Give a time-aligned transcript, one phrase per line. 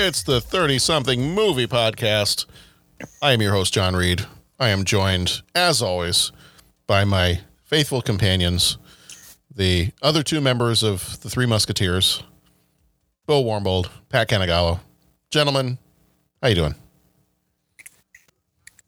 [0.00, 2.46] It's the 30 something movie podcast.
[3.20, 4.24] I am your host, John Reed.
[4.58, 6.30] I am joined, as always,
[6.86, 8.78] by my faithful companions,
[9.54, 12.22] the other two members of the Three Musketeers,
[13.26, 14.78] Bill Warmbold, Pat Kanagawa.
[15.30, 15.78] Gentlemen,
[16.40, 16.74] how you doing?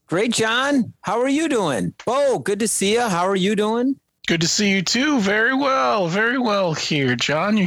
[0.06, 0.94] Great, John.
[1.02, 1.92] How are you doing?
[2.06, 3.02] Bo, good to see you.
[3.02, 3.98] How are you doing?
[4.30, 5.18] Good to see you too.
[5.18, 7.56] Very well, very well here, John.
[7.56, 7.66] You,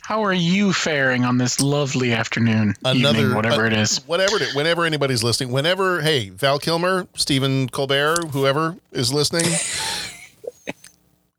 [0.00, 3.98] how are you faring on this lovely afternoon, Another evening, whatever uh, it is?
[4.06, 9.52] Whatever it, whenever anybody's listening, whenever hey, Val Kilmer, Stephen Colbert, whoever is listening,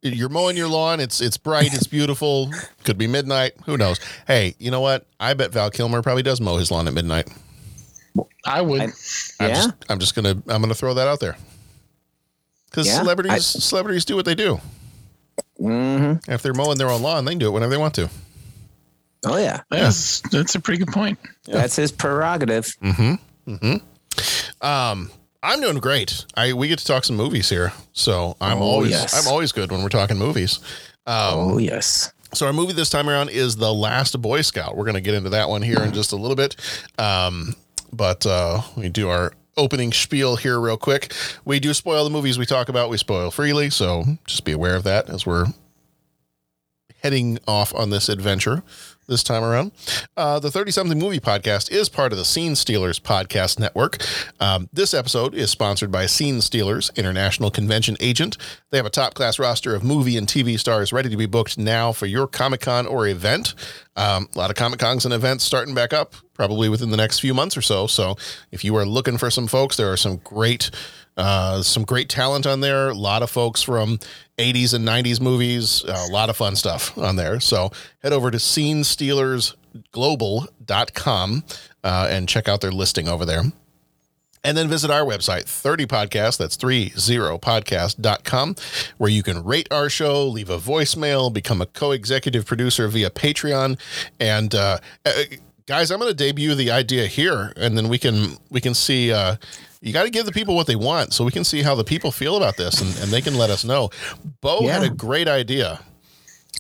[0.03, 0.99] you're mowing your lawn.
[0.99, 1.73] It's it's bright.
[1.73, 2.51] It's beautiful.
[2.83, 3.53] Could be midnight.
[3.65, 3.99] Who knows?
[4.27, 5.07] Hey, you know what?
[5.19, 7.27] I bet Val Kilmer probably does mow his lawn at midnight.
[8.45, 8.81] I would.
[8.81, 9.53] I- I'm yeah.
[9.55, 11.37] just I'm just gonna I'm gonna throw that out there.
[12.69, 14.59] Because Yeah, celebrities I- celebrities do what they do.
[15.59, 16.31] Mm-hmm.
[16.31, 18.09] If they're mowing their own lawn, they can do it whenever they want to.
[19.25, 21.19] Oh yeah, That's that's a pretty good point.
[21.45, 22.73] that's his prerogative.
[22.81, 23.15] Hmm.
[24.61, 25.11] Um,
[25.41, 26.25] I'm doing great.
[26.35, 29.13] I we get to talk some movies here, so I'm Oh, always yes.
[29.25, 30.59] I'm always good when we're talking movies.
[31.05, 32.13] Um, oh yes.
[32.33, 34.77] So our movie this time around is The Last Boy Scout.
[34.77, 36.55] We're going to get into that one here in just a little bit.
[36.99, 37.55] Um,
[37.91, 41.13] but uh, we do our opening spiel here real quick.
[41.45, 42.89] We do spoil the movies we talk about.
[42.89, 45.47] We spoil freely, so just be aware of that as we're
[47.03, 48.63] heading off on this adventure
[49.09, 49.71] this time around.
[50.15, 53.97] Uh, the 30 something movie podcast is part of the Scene Stealers podcast network.
[54.39, 58.37] Um, this episode is sponsored by Scene Stealers, international convention agent.
[58.69, 61.57] They have a top class roster of movie and TV stars ready to be booked
[61.57, 63.55] now for your Comic Con or event.
[63.95, 67.19] Um, a lot of Comic Cons and events starting back up probably within the next
[67.19, 67.85] few months or so.
[67.87, 68.15] So
[68.51, 70.71] if you are looking for some folks, there are some great
[71.19, 72.87] uh, some great talent on there.
[72.89, 73.99] A lot of folks from
[74.37, 75.83] 80s and 90s movies.
[75.83, 77.41] a lot of fun stuff on there.
[77.41, 77.71] So
[78.01, 81.43] head over to scene scenestealersglobal.com
[81.83, 83.43] uh, and check out their listing over there.
[84.41, 88.55] And then visit our website, 30podcast, that's 30podcast.com,
[88.97, 93.09] where you can rate our show, leave a voicemail, become a co executive producer via
[93.09, 93.77] Patreon.
[94.21, 95.11] And uh, uh,
[95.65, 99.11] guys, I'm going to debut the idea here, and then we can we can see.
[99.11, 99.35] Uh,
[99.81, 101.83] you got to give the people what they want, so we can see how the
[101.83, 103.89] people feel about this, and, and they can let us know.
[104.41, 105.79] Bo had a great idea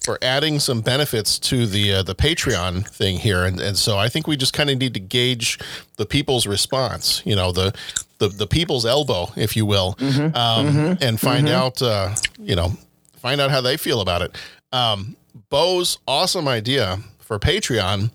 [0.05, 4.07] for adding some benefits to the uh, the Patreon thing here, and and so I
[4.09, 5.59] think we just kind of need to gauge
[5.97, 7.21] the people's response.
[7.25, 7.73] You know, the
[8.19, 9.95] the the people's elbow, if you will,
[10.33, 12.73] um, and find out uh, you know
[13.17, 14.35] find out how they feel about it.
[14.71, 15.15] Um,
[15.49, 18.11] Bo's awesome idea for Patreon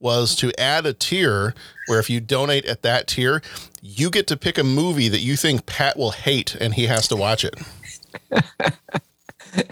[0.00, 1.54] was to add a tier
[1.86, 3.40] where if you donate at that tier,
[3.84, 7.08] you get to pick a movie that you think Pat will hate and he has
[7.08, 7.54] to watch it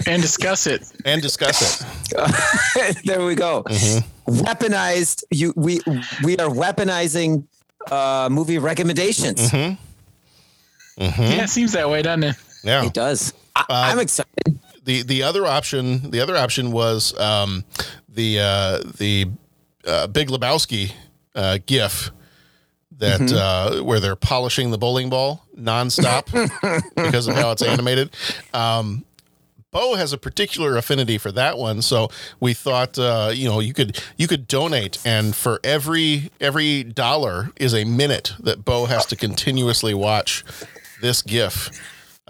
[0.07, 0.83] And discuss it.
[1.07, 1.63] and discuss
[2.13, 2.97] it.
[3.07, 3.63] there we go.
[3.63, 4.31] Mm-hmm.
[4.45, 5.25] Weaponized.
[5.31, 5.81] You we
[6.23, 7.45] we are weaponizing
[7.91, 9.51] uh, movie recommendations.
[9.51, 9.81] Mm-hmm.
[10.99, 12.37] Yeah, it seems that way, doesn't it?
[12.63, 12.85] Yeah.
[12.85, 13.33] It does.
[13.57, 14.59] I, Uh, I'm excited.
[14.85, 17.65] the the other option the other option was um,
[18.07, 19.29] the uh, the
[19.87, 20.93] uh, Big Lebowski
[21.35, 22.11] uh, GIF
[23.01, 26.31] that uh, where they're polishing the bowling ball nonstop
[26.97, 28.11] because of how it's animated.
[28.55, 29.05] Um,
[29.73, 32.09] Bo has a particular affinity for that one, so
[32.41, 37.51] we thought uh, you know you could you could donate, and for every every dollar
[37.57, 40.45] is a minute that Bo has to continuously watch
[41.01, 41.71] this GIF.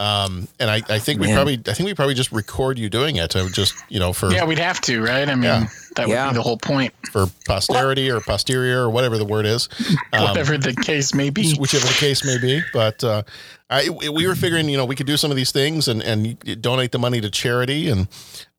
[0.01, 3.17] Um, and I, I think we probably I think we probably just record you doing
[3.17, 5.29] it to just you know for Yeah, we'd have to, right?
[5.29, 5.67] I mean, Yeah.
[5.97, 6.29] that would Yeah.
[6.31, 9.69] be the whole point, for posterity or posterior or whatever the word is.
[10.13, 11.55] Um, whatever the case may be.
[11.57, 12.63] whichever the case may be.
[12.73, 13.23] But uh,
[13.69, 16.61] I, we were figuring, you know, we could do some of these things and, and
[16.63, 18.09] donate the money to charity, and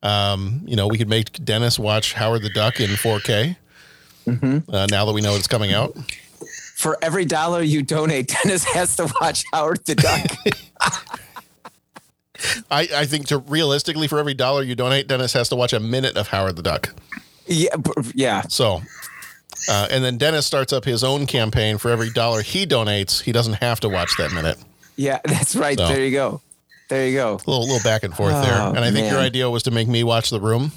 [0.02, 3.56] um, you know, we could make Dennis watch Howard the Duck in 4K.
[4.26, 5.94] Uh, now that we know it's coming out,
[6.76, 10.26] For every dollar you donate, Dennis has to watch Howard the Duck.
[12.70, 15.80] I, I think to realistically, for every dollar you donate, Dennis has to watch a
[15.80, 16.90] minute of Howard the Duck.
[17.46, 17.74] yeah,
[18.14, 18.42] yeah.
[18.42, 18.80] So,
[19.68, 21.78] uh, and then Dennis starts up his own campaign.
[21.78, 24.58] For every dollar he donates, he doesn't have to watch that minute.
[24.96, 25.78] Yeah, that's right.
[25.78, 26.40] So- There you go.
[26.88, 27.34] There you go.
[27.34, 28.54] A little, little back and forth there.
[28.54, 30.72] Oh, And I think your idea was to make me watch The Room.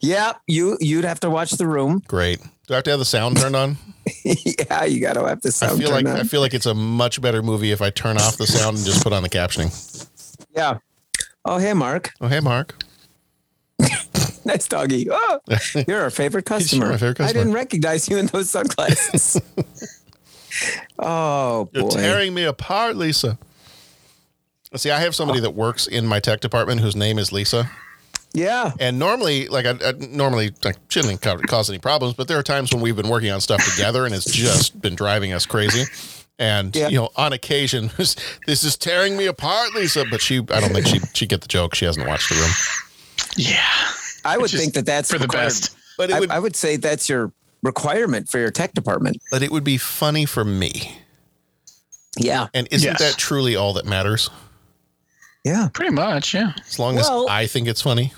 [0.00, 2.02] Yeah, you you'd have to watch the room.
[2.06, 2.40] Great.
[2.66, 3.78] Do I have to have the sound turned on?
[4.24, 5.80] yeah, you got to have the sound.
[5.80, 6.16] I feel like on.
[6.20, 8.84] I feel like it's a much better movie if I turn off the sound and
[8.84, 9.72] just put on the captioning.
[10.54, 10.78] yeah.
[11.44, 12.12] Oh, hey, Mark.
[12.20, 12.82] Oh, hey, Mark.
[14.44, 15.08] Nice doggy.
[15.10, 15.40] Oh,
[15.86, 16.86] you're our favorite customer.
[16.88, 17.28] my favorite customer.
[17.28, 19.38] I didn't recognize you in those sunglasses.
[20.98, 21.90] oh You're boy.
[21.90, 23.38] tearing me apart, Lisa.
[24.74, 27.70] See, I have somebody that works in my tech department whose name is Lisa.
[28.32, 28.72] yeah.
[28.80, 32.42] And normally, like, I, I normally like, shouldn't ca- cause any problems, but there are
[32.42, 35.84] times when we've been working on stuff together and it's just been driving us crazy.
[36.38, 36.88] And Yeah.
[36.88, 38.16] you know, on occasion, this
[38.64, 40.04] is tearing me apart, Lisa.
[40.10, 41.74] But she, I don't think she she get the joke.
[41.74, 42.50] She hasn't watched the room.
[43.36, 43.64] Yeah,
[44.24, 45.76] I would think that that's for the best.
[45.96, 47.32] But it I, would, I would say that's your
[47.62, 49.18] requirement for your tech department.
[49.32, 50.96] but it would be funny for me.
[52.16, 52.46] Yeah.
[52.54, 52.98] And isn't Yes.
[53.00, 54.30] that truly all that matters?
[55.44, 55.68] Yeah.
[55.72, 56.34] pretty much.
[56.34, 56.52] Yeah.
[56.66, 58.12] As long Well- as I think it's funny.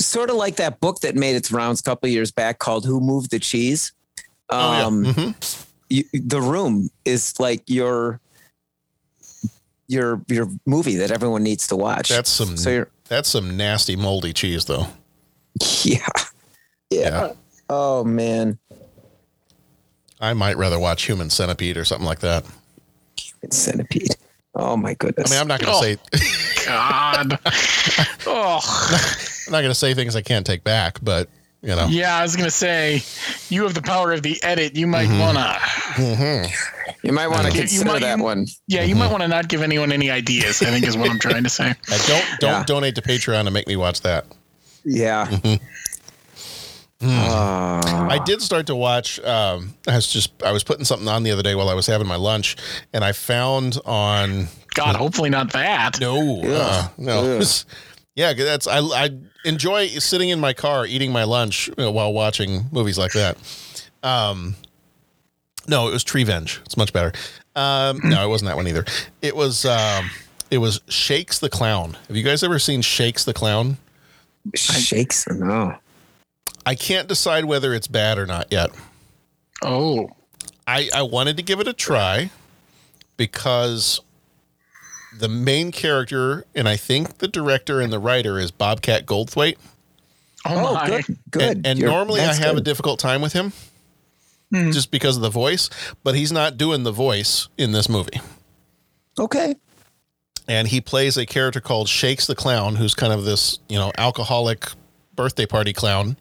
[0.00, 3.00] Sort of like that book that made its rounds a couple years back called Who
[3.00, 3.92] Moved the Cheese.
[4.48, 4.84] Oh, yeah.
[4.84, 5.64] Um, Mhm.
[5.90, 8.20] You, the room is like your
[9.88, 12.08] your your movie that everyone needs to watch.
[12.08, 14.86] That's some so you're that's some nasty moldy cheese though.
[15.82, 15.98] yeah.
[16.90, 17.00] yeah.
[17.00, 17.32] Yeah.
[17.70, 18.58] Oh man.
[20.20, 22.44] I might rather watch Human Centipede or something like that.
[23.16, 24.16] Human Centipede.
[24.54, 25.30] Oh my goodness.
[25.30, 25.82] I mean, I'm not going to Oh.
[25.82, 27.38] say God.
[28.26, 28.60] oh,
[29.46, 31.28] I'm not going to say things I can't take back, but
[31.62, 32.16] you know, yeah.
[32.16, 33.02] I was gonna say,
[33.48, 34.76] you have the power of the edit.
[34.76, 35.18] You might Mm-hmm.
[35.18, 36.48] wanna.
[37.02, 38.46] you might want to You- you consider might- that you- one.
[38.68, 40.62] Yeah, you might want to not give anyone any ideas.
[40.62, 41.74] I think is what I'm trying to say.
[41.92, 42.64] Uh, don't don't Yeah.
[42.64, 44.26] donate to Patreon to make me watch that.
[44.84, 45.26] Yeah.
[45.26, 45.64] Mm-hmm.
[47.00, 48.08] Ah.
[48.08, 49.20] I did start to watch.
[49.20, 51.86] Um, I was just I was putting something on the other day while I was
[51.86, 52.56] having my lunch,
[52.92, 56.00] and I found on God, hopefully not that.
[56.00, 57.46] no uh, no Ugh.
[58.18, 59.10] yeah that's I I
[59.44, 63.38] enjoy sitting in my car eating my lunch you know, while watching movies like that.
[64.02, 64.56] Um,
[65.66, 66.60] no, it was Treevenge.
[66.64, 67.12] It's much better.
[67.54, 68.84] Um, no, it wasn't that one either.
[69.22, 70.10] It was um,
[70.50, 71.96] it was Shakes the Clown.
[72.08, 73.76] Have you guys ever seen Shakes the Clown?
[74.54, 75.76] Shakes or no?
[76.66, 78.70] I can't decide whether it's bad or not yet.
[79.62, 80.10] Oh,
[80.66, 82.30] I, I wanted to give it a try
[83.16, 84.00] because
[85.16, 89.56] the main character, and I think the director and the writer is Bobcat Goldthwait.
[90.46, 90.86] oh, Oh, my.
[90.86, 91.18] good.
[91.30, 91.42] Good.
[91.42, 93.52] And, and normally I that's have a difficult time with him
[94.52, 94.70] hmm.
[94.70, 95.70] just because of the voice,
[96.04, 98.20] but he's not doing the voice in this movie.
[99.18, 99.56] Okay.
[100.46, 103.92] And he plays a character called Shakes the Clown, who's kind of this, you know,
[103.98, 104.68] alcoholic
[105.14, 106.16] birthday party clown.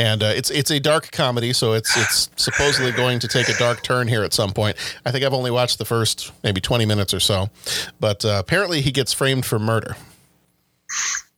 [0.00, 3.58] And uh, it's it's a dark comedy, so it's it's supposedly going to take a
[3.58, 4.78] dark turn here at some point.
[5.04, 7.50] I think I've only watched the first maybe twenty minutes or so,
[8.00, 9.96] but uh, apparently he gets framed for murder.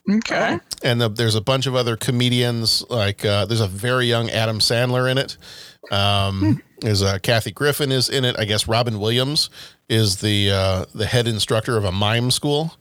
[0.09, 0.61] Okay.
[0.85, 2.85] and the, there's a bunch of other comedians.
[2.89, 5.37] Like uh, there's a very young Adam Sandler in it.
[5.91, 8.37] Um, There's uh, Kathy Griffin is in it.
[8.39, 9.51] I guess Robin Williams
[9.89, 12.77] is the uh, the head instructor of a mime school.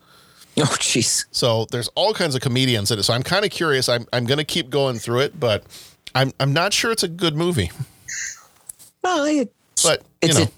[0.58, 1.26] Oh, jeez.
[1.32, 3.04] So there's all kinds of comedians in it.
[3.04, 3.88] So I'm kind of curious.
[3.88, 5.64] I'm I'm going to keep going through it, but
[6.14, 7.72] I'm I'm not sure it's a good movie.
[9.04, 9.52] Well, it,
[9.84, 10.54] But you it's know, it,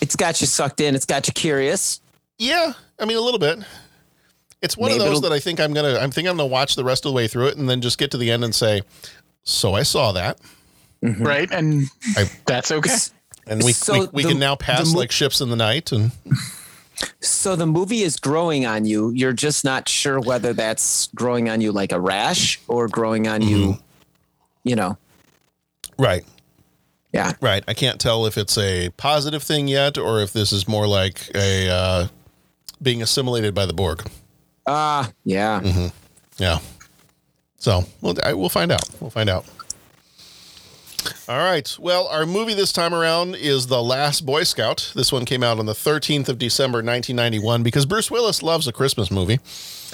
[0.00, 0.94] it's got you sucked in.
[0.94, 2.00] It's got you curious.
[2.38, 2.72] yeah.
[2.98, 3.58] I mean, a little bit.
[4.62, 6.76] It's one Maybe of those that I think I'm gonna I'm thinking I'm gonna watch
[6.76, 8.54] the rest of the way through it and then just get to the end and
[8.54, 8.82] say,
[9.42, 10.38] so I saw that.
[11.02, 11.26] Mm-hmm.
[11.26, 12.94] Right, and I- that's okay.
[13.46, 15.90] And we So we, we the- can now pass mo- like ships in the night
[15.92, 16.12] and
[17.20, 19.10] So the movie is growing on you.
[19.10, 23.42] You're just not sure whether that's growing on you like a rash or growing on
[23.42, 23.80] you, Mm-hmm.
[24.64, 24.98] you know.
[25.98, 26.24] right
[27.12, 27.32] Yeah.
[27.40, 27.64] right.
[27.68, 31.30] I can't tell if it's a positive thing yet or if this is more like
[31.34, 32.06] a uh,
[32.82, 34.06] being assimilated by the Borg.
[34.66, 35.60] Ah, yeah.
[35.60, 35.86] Mm-hmm.
[36.38, 36.58] Yeah.
[37.58, 38.88] So we'll I, we'll find out.
[39.00, 39.44] We'll find out.
[41.28, 41.76] All right.
[41.78, 44.92] Well, our movie this time around is The Last Boy Scout.
[44.94, 48.72] This one came out on the 13th of December, 1991, because Bruce Willis loves a
[48.72, 49.38] Christmas movie.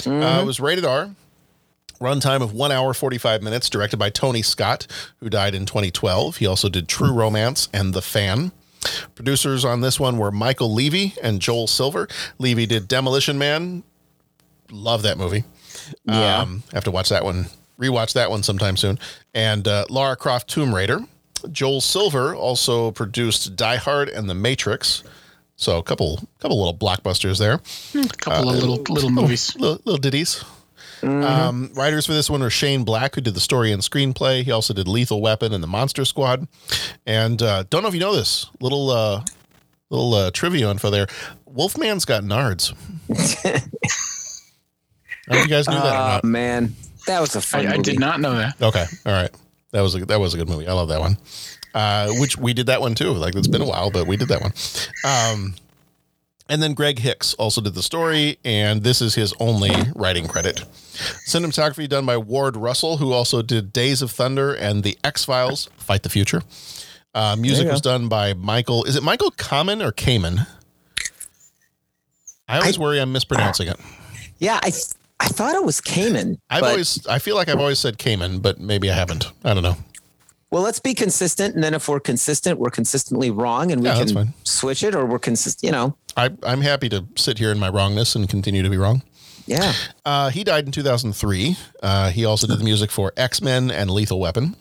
[0.06, 1.10] Uh, it was rated R.
[2.00, 4.86] Runtime of one hour, 45 minutes, directed by Tony Scott,
[5.20, 6.36] who died in 2012.
[6.36, 8.52] He also did True Romance and The Fan.
[9.14, 12.06] Producers on this one were Michael Levy and Joel Silver.
[12.38, 13.82] Levy did Demolition Man.
[14.70, 15.44] Love that movie.
[16.04, 16.40] Yeah.
[16.40, 17.46] Um, have to watch that one,
[17.78, 18.98] rewatch that one sometime soon.
[19.34, 21.00] And uh, Lara Croft Tomb Raider.
[21.52, 25.02] Joel Silver also produced Die Hard and The Matrix.
[25.56, 27.60] So a couple, couple little blockbusters there.
[28.04, 29.54] A couple of little little movies.
[29.56, 30.44] Little, little ditties.
[31.02, 34.42] Um, writers for this one were Shane Black, who did the story and screenplay.
[34.42, 36.48] He also did Lethal Weapon and The Monster Squad.
[37.06, 39.22] And uh, don't know if you know this little uh,
[39.90, 41.06] little uh, trivia info there.
[41.46, 42.72] Wolfman's got nards.
[45.28, 46.24] I don't know if you guys knew that or Oh not.
[46.24, 46.74] man,
[47.06, 48.60] that was a fun I, I did not know that.
[48.60, 49.30] Okay, all right.
[49.72, 50.66] That was a that was a good movie.
[50.66, 51.18] I love that one.
[51.74, 53.12] Uh, which we did that one too.
[53.12, 54.52] Like it's been a while, but we did that one.
[55.04, 55.54] Um,
[56.48, 60.64] and then Greg Hicks also did the story, and this is his only writing credit.
[61.28, 65.68] Cinematography done by Ward Russell, who also did Days of Thunder and The X Files:
[65.76, 66.42] Fight the Future.
[67.14, 68.84] Uh, music was done by Michael.
[68.84, 70.46] Is it Michael Common or Kamen?
[72.48, 73.76] I always worry I'm mispronouncing it.
[74.38, 74.84] Yeah, I th-
[75.20, 76.38] I thought it was Cayman.
[76.50, 79.30] I've but- always I feel like I've always said Kamen, but maybe I haven't.
[79.44, 79.76] I don't know.
[80.50, 80.62] well.
[80.62, 84.34] Let's be consistent, and then if we're consistent, we're consistently wrong, and we Yeah, can
[84.44, 85.64] switch it, or we're consistent.
[85.64, 88.76] You know, I, I'm happy to sit here in my wrongness and continue to be
[88.76, 89.02] wrong.
[89.46, 89.72] yeah.
[90.04, 91.56] Uh, he died in 2003.
[91.82, 94.54] Uh, he also did the music for X Men and Lethal Weapon.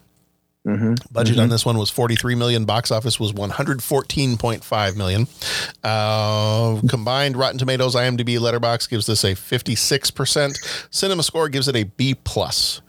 [1.12, 2.66] Budget on this one was 43 million.
[2.66, 5.28] Box office was 114.5 million.
[5.84, 10.88] Uh, combined Rotten Tomatoes, IMDb, Letterboxd gives this a 56%.
[10.90, 12.82] Cinema Score gives it a B plus.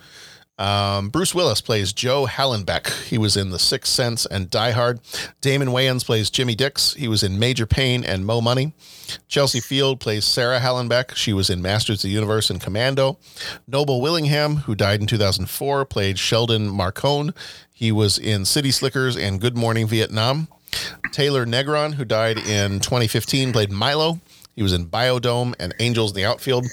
[0.59, 2.91] Um, Bruce Willis plays Joe Hallenbeck.
[3.05, 5.01] He was in The Sixth Sense and Die Hard.
[5.41, 6.95] Damon Wayans plays Jimmy Dix.
[6.95, 8.73] He was in Major Payne and Mo Money.
[9.29, 11.15] Chelsea Field plays Sarah Hallenbeck.
[11.15, 13.19] She was in Masters of the Universe and Commando.
[13.67, 17.35] Noble Willingham, who died in 2004, played Sheldon Marcone.
[17.73, 20.49] He was in City Slickers and Good Morning Vietnam.
[21.13, 24.21] Taylor Negron, who died in 2015, played Milo.
[24.57, 26.67] He was in Biodome and Angels in the Outfield.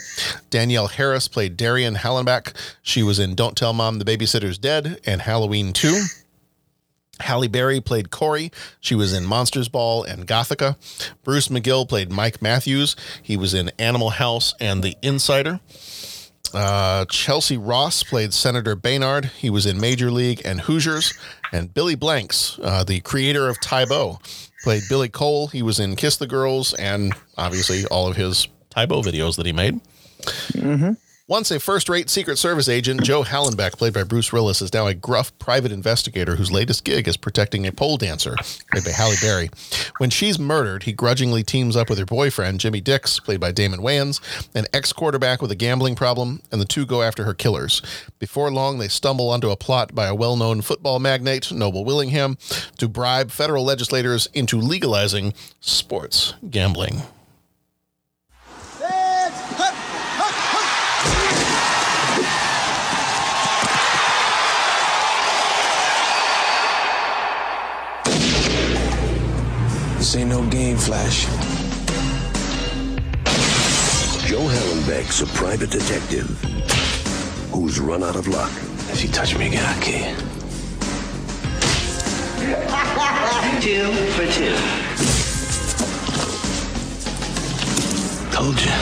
[0.49, 2.53] Danielle Harris played Darian Hallenbeck.
[2.81, 6.05] She was in Don't Tell Mom the Babysitter's Dead and Halloween 2.
[7.19, 8.51] Halle Berry played Corey.
[8.79, 10.77] She was in Monsters Ball and Gothika.
[11.23, 12.95] Bruce McGill played Mike Matthews.
[13.21, 15.59] He was in Animal House and The Insider.
[16.53, 19.25] Uh, Chelcie Ross played Senator Baynard.
[19.25, 21.13] He was in Major League and Hoosiers.
[21.51, 24.19] And Billy Blanks, uh, the creator of Tae Bo,
[24.63, 25.47] played Billy Cole.
[25.47, 29.45] He was in Kiss the Girls and obviously all of his Tae Bo videos that
[29.45, 29.79] he made.
[31.33, 34.85] Once a first rate Secret Service agent, Joe Hallenbeck, played by Bruce Willis, is now
[34.85, 38.35] a gruff private investigator whose latest gig is protecting a pole dancer,
[38.69, 39.49] played by Halle Berry.
[39.97, 43.79] When she's murdered, he grudgingly teams up with her boyfriend, Jimmy Dix, played by Damon
[43.79, 44.21] Wayans,
[44.53, 47.81] an ex quarterback with a gambling problem, and the two go after her killers.
[48.19, 52.37] Before long, they stumble onto a plot by a well known football magnate, Noble Willingham,
[52.77, 57.01] to bribe federal legislators into legalizing sports gambling.
[70.03, 71.23] This ain't no game, Flash.
[74.27, 76.27] Joe Hallenbeck's a private detective
[77.53, 78.51] who's run out of luck.
[78.91, 80.15] If you touch me again, I'll kill you.
[83.61, 84.57] Two for two.
[88.35, 88.73] Told you.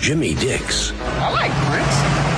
[0.00, 2.37] Jimmy Dix I like Prince.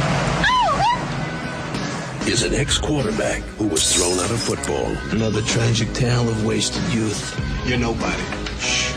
[2.27, 4.87] Is an ex-quarterback who was thrown out of football.
[5.11, 7.35] Another tragic tale of wasted youth.
[7.67, 8.23] You're nobody.
[8.59, 8.93] Shh.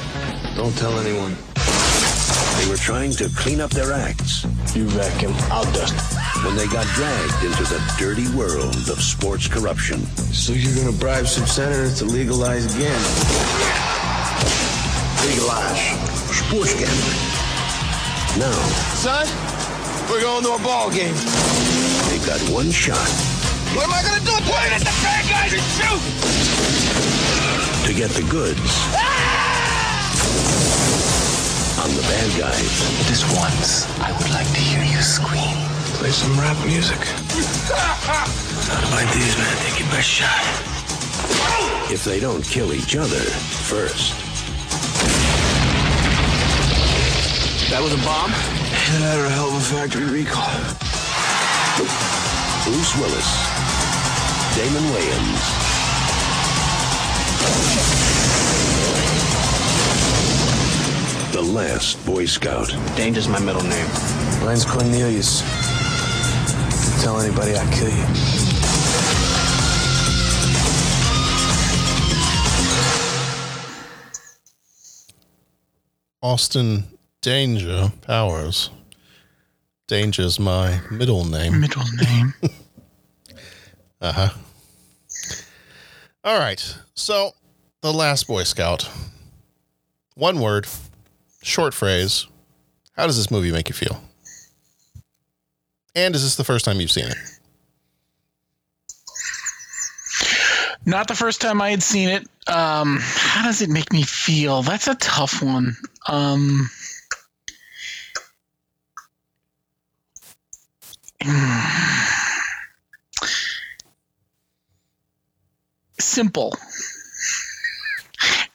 [0.56, 1.36] Don't tell anyone.
[2.60, 5.96] They were trying to clean up their acts You reckon I'll dust.
[6.46, 10.00] when they got dragged into the dirty world of sports corruption.
[10.32, 12.94] So you're gonna bribe some senators to legalize gambling?
[15.25, 15.82] Legalize
[16.32, 17.20] sports gambling.
[18.38, 18.53] Now
[18.96, 19.27] Son,
[20.10, 21.15] we're going to a ball game.
[22.24, 22.98] They've got one shot
[23.75, 24.32] What am I gonna do?
[24.48, 26.01] Point it at the bad guys and shoot!
[27.88, 28.60] to get the goods
[28.96, 29.44] Ah!
[31.84, 32.70] On the bad guys.
[33.10, 35.58] Just once, I would like to hear you scream.
[36.00, 36.96] Play some rap music.
[38.70, 39.58] Not like these, man.
[39.65, 40.39] Take your best shot.
[41.92, 43.20] If they don't kill each other
[43.68, 44.13] first.
[47.70, 48.32] That was a bomb?
[48.32, 50.92] That or a hell of a factory recall.
[52.63, 53.30] Bruce Willis,
[54.56, 55.44] Damon Wayans,
[61.34, 62.70] The Last Boy Scout.
[62.96, 63.88] Danger's my middle name.
[64.46, 65.42] Mine's Cornelius.
[67.02, 68.06] Tell anybody I kill you.
[76.22, 76.84] Austin
[77.22, 78.70] Danger Powers.
[79.88, 81.60] Danger's my middle name.
[81.60, 82.34] Middle name.
[84.02, 84.30] Uh huh.
[86.25, 86.78] All right.
[86.94, 87.32] So,
[87.80, 88.90] The Last Boy Scout.
[90.16, 90.68] One word,
[91.42, 92.28] short phrase.
[92.98, 94.04] How does this movie make you feel?
[95.96, 97.16] And is this the first time you've seen it?
[100.86, 102.28] Not the first time I had seen it.
[102.48, 104.63] Um, how does it make me feel?
[104.63, 105.78] That's a tough one.
[106.10, 106.70] Um,
[116.00, 116.53] simple.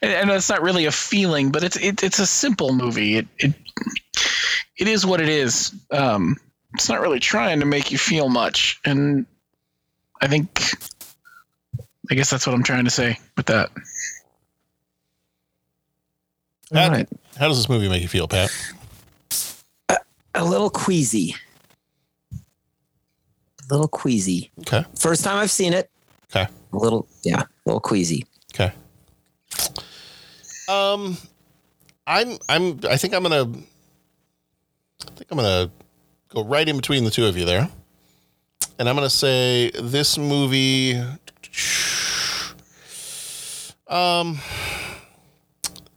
[0.00, 3.16] And, and that's not really a feeling, but it's it, it's a simple movie.
[3.16, 3.54] It it
[4.76, 5.74] it is what it is.
[5.90, 6.36] Um,
[6.74, 9.26] it's not really trying to make you feel much, and
[10.20, 10.60] I think
[12.10, 13.70] I guess that's what I'm trying to say with that.
[16.72, 17.08] Pat, All right.
[17.38, 18.50] How does this movie make you feel, Pat?
[20.34, 21.34] A little queasy.
[23.70, 24.50] Little queasy.
[24.60, 24.84] Okay.
[24.98, 25.90] First time I've seen it.
[26.30, 26.46] Okay.
[26.72, 28.24] A little, yeah, a little queasy.
[28.54, 28.72] Okay.
[30.68, 31.16] Um,
[32.06, 33.50] I'm I'm I think I'm gonna
[35.02, 35.70] I think I'm gonna
[36.28, 37.68] go right in between the two of you there,
[38.78, 41.02] and I'm gonna say this movie.
[43.86, 44.38] Um,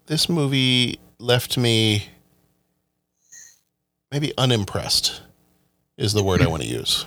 [0.05, 2.05] this movie left me
[4.11, 5.21] maybe unimpressed
[5.97, 7.05] is the word I want to use.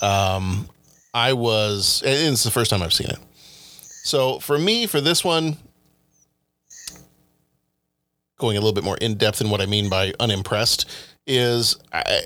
[0.00, 0.68] Um,
[1.12, 3.18] I was, and it's the first time I've seen it.
[4.02, 5.56] So for me, for this one,
[8.38, 10.88] going a little bit more in depth in what I mean by unimpressed
[11.26, 12.22] is I,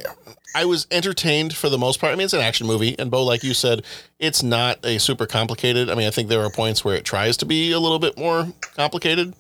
[0.54, 2.12] I was entertained for the most part.
[2.12, 3.84] I mean, it's an action movie, and Bo, like you said,
[4.20, 5.90] it's not a super complicated.
[5.90, 8.16] I mean, I think there are points where it tries to be a little bit
[8.16, 9.34] more complicated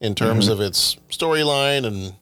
[0.00, 2.14] in terms of its storyline and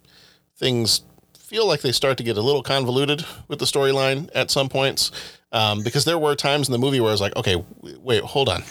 [0.56, 1.02] things
[1.38, 5.10] feel like they start to get a little convoluted with the storyline at some points
[5.52, 8.48] um, because there were times in the movie where I was like, okay, wait, hold
[8.48, 8.62] on.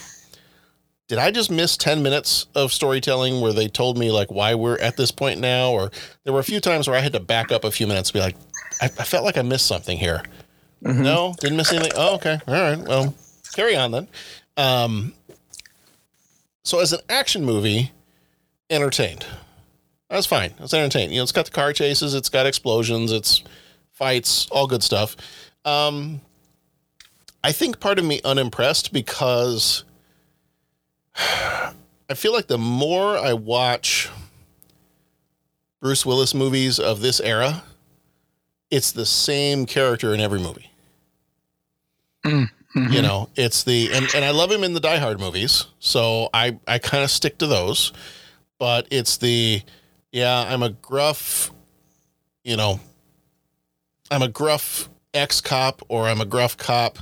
[1.07, 4.77] Did I just miss 10 minutes of storytelling where they told me like why we're
[4.77, 5.71] at this point now?
[5.71, 5.91] Or
[6.23, 8.13] there were a few times where I had to back up a few minutes and
[8.13, 8.35] be like,
[8.81, 10.23] I, I felt like I missed something here.
[10.81, 11.91] No, didn't miss anything.
[11.95, 12.39] Oh, okay.
[12.47, 12.77] All right.
[12.79, 13.13] Well,
[13.53, 14.07] carry on then.
[14.57, 15.13] Um,
[16.63, 17.91] so as an action movie,
[18.69, 19.25] entertained.
[20.09, 20.53] That's fine.
[20.59, 21.11] It's entertained.
[21.11, 23.43] You know, it's got the car chases, it's got explosions, it's
[23.91, 25.15] fights, all good stuff.
[25.65, 26.21] Um,
[27.43, 29.83] I think part of me unimpressed because
[31.15, 34.09] I feel like the more I watch
[35.81, 37.63] Bruce Willis movies of this era,
[38.69, 40.69] it's the same character in every movie.
[42.25, 42.93] Mm, mm-hmm.
[42.93, 46.29] You know, it's the and, and I love him in the Die Hard movies, so
[46.33, 47.91] I I kind of stick to those.
[48.59, 49.63] But it's the
[50.11, 51.51] yeah, I'm a gruff,
[52.43, 52.79] you know,
[54.11, 56.99] I'm a gruff ex cop or I'm a gruff cop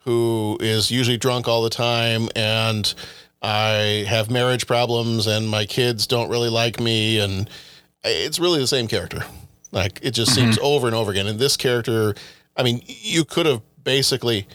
[0.00, 2.92] who is usually drunk all the time and
[3.42, 7.48] I have marriage problems and my kids don't really like me and
[8.04, 9.24] it's really the same character.
[9.72, 10.64] Like it just seems mm-hmm.
[10.64, 11.26] over and over again.
[11.26, 12.14] And this character,
[12.56, 14.46] I mean, you could have basically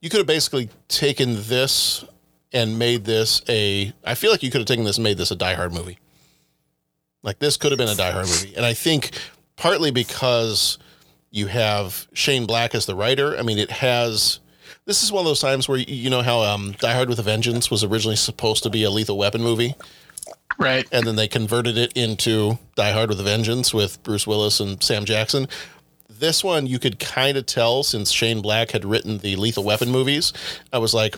[0.00, 2.04] you could have basically taken this
[2.52, 5.30] and made this a I feel like you could have taken this and made this
[5.30, 5.98] a Die Hard movie.
[7.22, 8.54] Like this could have been a Die Hard movie.
[8.56, 9.10] And I think
[9.56, 10.78] partly because
[11.30, 13.36] you have Shane Black as the writer.
[13.36, 14.38] I mean, it has
[14.86, 17.22] this is one of those times where you know how um, Die Hard with a
[17.22, 19.74] Vengeance was originally supposed to be a Lethal Weapon movie,
[20.58, 20.86] Right.
[20.92, 24.82] and then they converted it into Die Hard with a Vengeance with Bruce Willis and
[24.82, 25.48] Sam Jackson.
[26.08, 29.90] This one you could kind of tell since Shane Black had written the Lethal Weapon
[29.90, 30.32] movies.
[30.72, 31.16] I was like,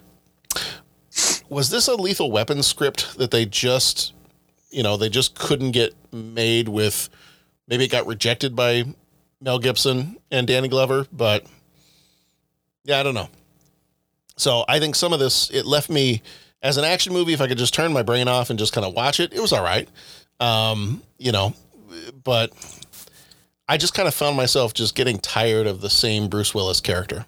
[1.48, 4.14] was this a Lethal Weapon script that they just,
[4.70, 7.08] you know, they just couldn't get made with?
[7.68, 8.84] Maybe it got rejected by
[9.40, 11.44] Mel Gibson and Danny Glover, but
[12.84, 13.28] yeah, I don't know.
[14.36, 16.22] So I think some of this it left me
[16.62, 17.32] as an action movie.
[17.32, 19.40] If I could just turn my brain off and just kind of watch it, it
[19.40, 19.88] was all right.
[20.40, 21.54] Um, you know,
[22.22, 22.52] but
[23.68, 27.26] I just kind of found myself just getting tired of the same Bruce Willis character.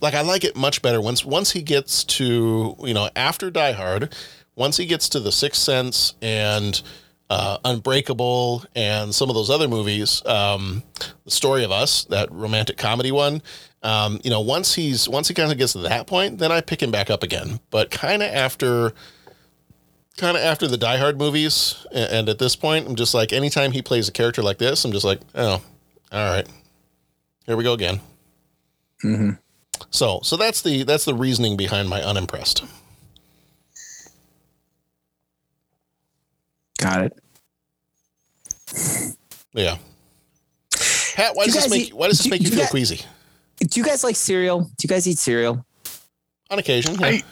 [0.00, 3.72] Like I like it much better once once he gets to you know after Die
[3.72, 4.14] Hard,
[4.56, 6.80] once he gets to The Sixth Sense and
[7.30, 10.82] uh, Unbreakable and some of those other movies, um,
[11.24, 13.42] the Story of Us, that romantic comedy one.
[13.84, 16.60] Um, you know, once he's once he kind of gets to that point, then I
[16.62, 17.60] pick him back up again.
[17.70, 18.92] But kind of after,
[20.16, 23.32] kind of after the Die Hard movies, and, and at this point, I'm just like,
[23.32, 25.62] anytime he plays a character like this, I'm just like, oh,
[26.10, 26.48] all right,
[27.46, 28.00] here we go again.
[29.04, 29.30] Mm-hmm.
[29.90, 32.64] So, so that's the that's the reasoning behind my unimpressed.
[36.78, 37.18] Got it.
[39.52, 39.76] Yeah.
[41.14, 42.50] Pat, why Do does you this make eat- why does this do- make you do
[42.52, 43.00] you feel guys- queasy?
[43.60, 44.60] Do you guys like cereal?
[44.60, 45.64] Do you guys eat cereal?
[46.50, 47.06] On occasion, yeah.
[47.06, 47.22] I,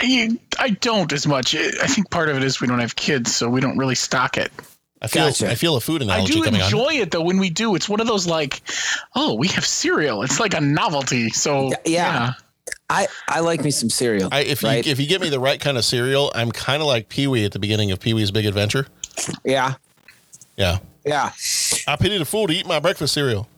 [0.00, 1.54] I, I don't as much.
[1.54, 4.36] I think part of it is we don't have kids, so we don't really stock
[4.36, 4.52] it.
[5.00, 5.50] I feel Gotcha.
[5.50, 6.32] I feel a food analogy.
[6.32, 6.94] I do coming enjoy on.
[6.94, 7.74] it though when we do.
[7.74, 8.62] It's one of those like,
[9.16, 10.22] oh, we have cereal.
[10.22, 11.30] It's like a novelty.
[11.30, 12.32] So Yeah, yeah.
[12.88, 14.28] I I like me some cereal.
[14.30, 14.84] I, if right?
[14.86, 17.26] you if you get me the right kind of cereal, I'm kind of like Pee
[17.26, 18.86] Wee at the beginning of Pee Wee's Big Adventure.
[19.44, 19.74] yeah,
[20.56, 21.32] Yeah, yeah.
[21.88, 23.48] I pity the fool to eat my breakfast cereal.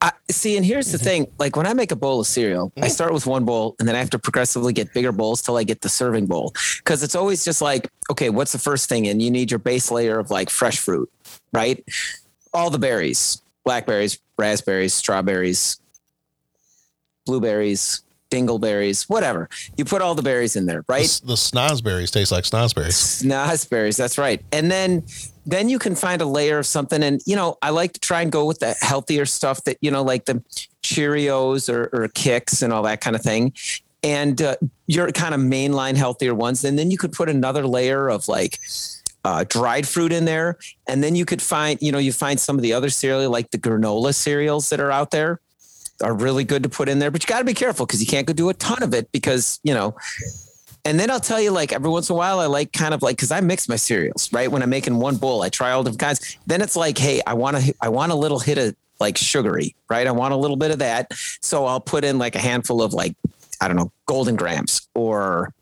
[0.00, 1.04] I, see, and here's the mm-hmm.
[1.04, 2.88] thing: like when I make a bowl of cereal, I mm-hmm.
[2.90, 5.64] start with one bowl, and then I have to progressively get bigger bowls till I
[5.64, 6.54] get the serving bowl.
[6.78, 9.08] Because it's always just like, okay, what's the first thing?
[9.08, 11.10] And you need your base layer of like fresh fruit,
[11.52, 11.82] right?
[12.54, 15.80] All the berries, blackberries, raspberries, strawberries,
[17.26, 19.48] blueberries, dingleberries, whatever.
[19.76, 21.04] You put all the berries in there, right?
[21.04, 23.24] s- the snozberries taste like snozberries.
[23.24, 24.42] Snozberries, that's right.
[24.52, 25.04] And then
[25.48, 27.02] then you can find a layer of something.
[27.02, 29.90] And you know, I like to try and go with the healthier stuff that you
[29.90, 30.42] know, like the
[30.82, 33.54] Cheerios or, or Kix and all that kind of thing.
[34.02, 34.56] And uh,
[34.86, 36.64] your kind of mainline healthier ones.
[36.64, 38.58] And then you could put another layer of like
[39.24, 40.58] uh, dried fruit in there.
[40.86, 43.50] And then you could find, you know, you find some of the other cereal, like
[43.50, 45.40] the granola cereals that are out there
[46.02, 48.06] are really good to put in there, but you got to be careful because you
[48.06, 49.96] can't go do a ton of it because, you know,
[50.84, 53.02] and then I'll tell you, like every once in a while, I like kind of
[53.02, 54.50] like because I mix my cereals, right?
[54.50, 56.38] When I'm making one bowl, I try all different kinds.
[56.46, 59.74] Then it's like, hey, I want to, I want a little hit of like sugary,
[59.88, 60.06] right?
[60.06, 62.92] I want a little bit of that, so I'll put in like a handful of
[62.92, 63.14] like,
[63.60, 65.52] I don't know, Golden Grahams or.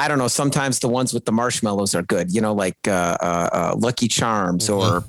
[0.00, 0.28] I don't know.
[0.28, 4.06] Sometimes the ones with the marshmallows are good, you know, like uh, uh, uh, Lucky
[4.06, 5.02] Charms or,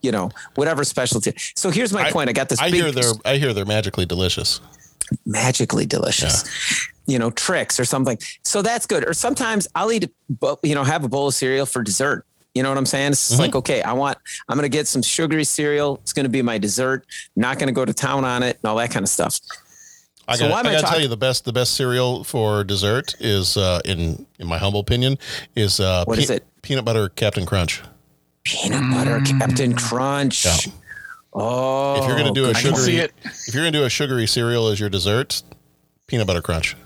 [0.00, 1.32] you know, whatever specialty.
[1.56, 2.30] So here's my point.
[2.30, 2.60] I got this.
[2.60, 4.60] I big, hear they're I hear they're magically delicious.
[5.26, 6.44] magically delicious.
[7.08, 8.16] You know, Trix or something.
[8.44, 9.08] So that's good.
[9.08, 10.08] Or sometimes I'll eat,
[10.62, 12.24] you know, have a bowl of cereal for dessert.
[12.54, 13.12] You know what I'm saying?
[13.12, 13.40] It's Mm-hmm.
[13.40, 14.18] like, okay, I want,
[14.48, 15.98] I'm going to get some sugary cereal.
[16.02, 17.04] It's going to be my dessert.
[17.34, 19.40] Not going to go to town on it and all that kind of stuff.
[20.28, 21.72] I So got why am I I got to tell you the best the best
[21.74, 25.16] cereal for dessert is uh, in in my humble opinion
[25.56, 26.44] is uh, What is it?
[26.62, 27.80] peanut butter Captain Crunch.
[28.44, 30.44] Peanut butter Captain Crunch.
[30.44, 30.72] Yeah.
[31.32, 32.56] Oh, If you're gonna do a good.
[32.56, 33.12] I can see sugary it.
[33.24, 35.42] if you're gonna do a sugary cereal as your dessert,
[36.06, 36.76] peanut butter crunch.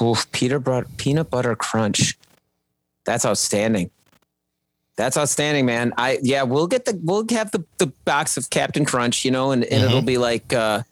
[0.00, 2.16] Oof, peanut butter peanut butter crunch.
[3.04, 3.90] That's outstanding.
[4.96, 5.94] That's outstanding, man.
[5.96, 9.50] I yeah, we'll get the we'll have the, the box of Captain Crunch, you know,
[9.50, 10.82] and, and it'll be like uh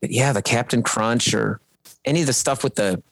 [0.00, 1.60] yeah, the Captain Crunch or
[2.04, 3.02] any of the stuff with the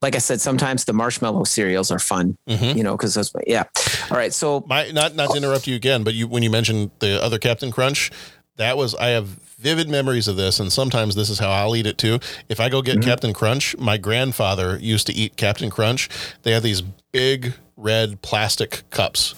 [0.00, 2.36] like I said, sometimes the marshmallow cereals are fun,
[2.76, 3.64] you know, because those yeah.
[4.10, 6.90] All right, so My not not to interrupt you again, but you when you mentioned
[6.98, 8.10] the other Captain Crunch,
[8.56, 11.86] that was I have vivid memories of this, and sometimes this is how I'll eat
[11.86, 12.18] it too.
[12.48, 13.08] If I go get Mm-hmm.
[13.08, 16.08] Captain Crunch, my grandfather used to eat Captain Crunch.
[16.42, 19.34] They had these big red plastic cups,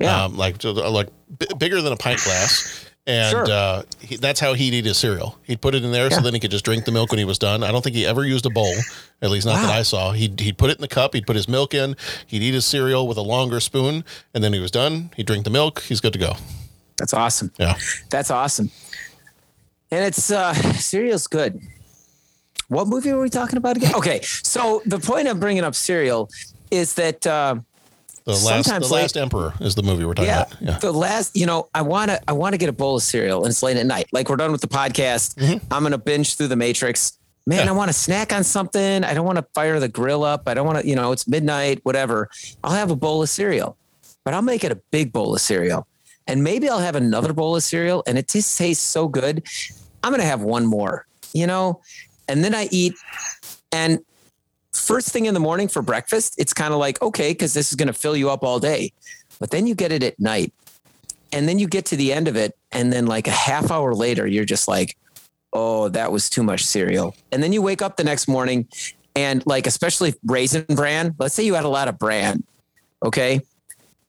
[0.00, 0.24] Yeah.
[0.24, 1.08] um, like like
[1.38, 2.80] b- bigger than a pint glass.
[3.06, 3.44] And Sure.
[3.50, 5.38] uh, he, that's how he'd eat his cereal.
[5.42, 7.26] He'd put it in there so then he could just drink the milk when he
[7.26, 7.62] was done.
[7.62, 8.72] I don't think he ever used a bowl,
[9.20, 10.12] at least not that I saw.
[10.12, 12.64] He'd, he'd put it in the cup, he'd put his milk in, he'd eat his
[12.64, 15.10] cereal with a longer spoon, and then he was done.
[15.16, 16.36] He'd drink the milk, he's good to go.
[16.96, 17.52] that's awesome.
[17.58, 17.76] Yeah.
[18.08, 18.70] That's awesome.
[19.94, 21.60] And it's uh cereal's good.
[22.68, 23.94] What movie were we talking about again?
[23.94, 26.30] Okay, so the point of bringing up cereal
[26.70, 27.56] is that uh,
[28.24, 30.62] The last, Sometimes the last emperor is the movie we're talking yeah, about.
[30.62, 30.78] Yeah.
[30.78, 33.44] the last, you know, I want to, I want to get a bowl of cereal,
[33.44, 34.08] and it's late at night.
[34.12, 35.38] Like we're done with the podcast.
[35.70, 37.18] I'm gonna binge through the Matrix.
[37.46, 37.66] Man, Mm-hmm.
[37.66, 37.72] Yeah.
[37.72, 39.04] I want to snack on something.
[39.04, 40.48] I don't want to fire the grill up.
[40.48, 42.30] I don't want to, you know, it's midnight, whatever.
[42.64, 43.76] I'll have a bowl of cereal,
[44.24, 45.86] but I'll make it a big bowl of cereal,
[46.26, 49.44] and maybe I'll have another bowl of cereal, and it just tastes so good.
[50.04, 51.80] I'm gonna have one more, you know,
[52.28, 52.94] and then I eat,
[53.72, 53.98] and
[54.72, 57.76] first thing in the morning for breakfast, it's kind of like, okay, because this is
[57.76, 58.92] going to fill you up all day.
[59.38, 60.52] But then you get it at night.
[61.32, 62.56] And then you get to the end of it.
[62.70, 64.96] And then, like a half hour later, you're just like,
[65.52, 67.16] oh, that was too much cereal.
[67.32, 68.68] And then you wake up the next morning
[69.16, 72.44] and, like, especially raisin bran, let's say you had a lot of bran.
[73.04, 73.40] Okay.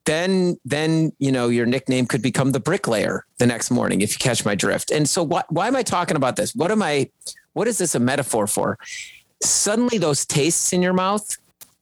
[0.06, 4.20] Then, then, you know, your nickname could become the bricklayer the next morning if you
[4.20, 4.92] catch my drift.
[4.92, 6.54] And so, why, why am I talking about this?
[6.54, 7.10] What am I,
[7.54, 8.78] what is this a metaphor for?
[9.42, 11.38] suddenly those tastes in your mouth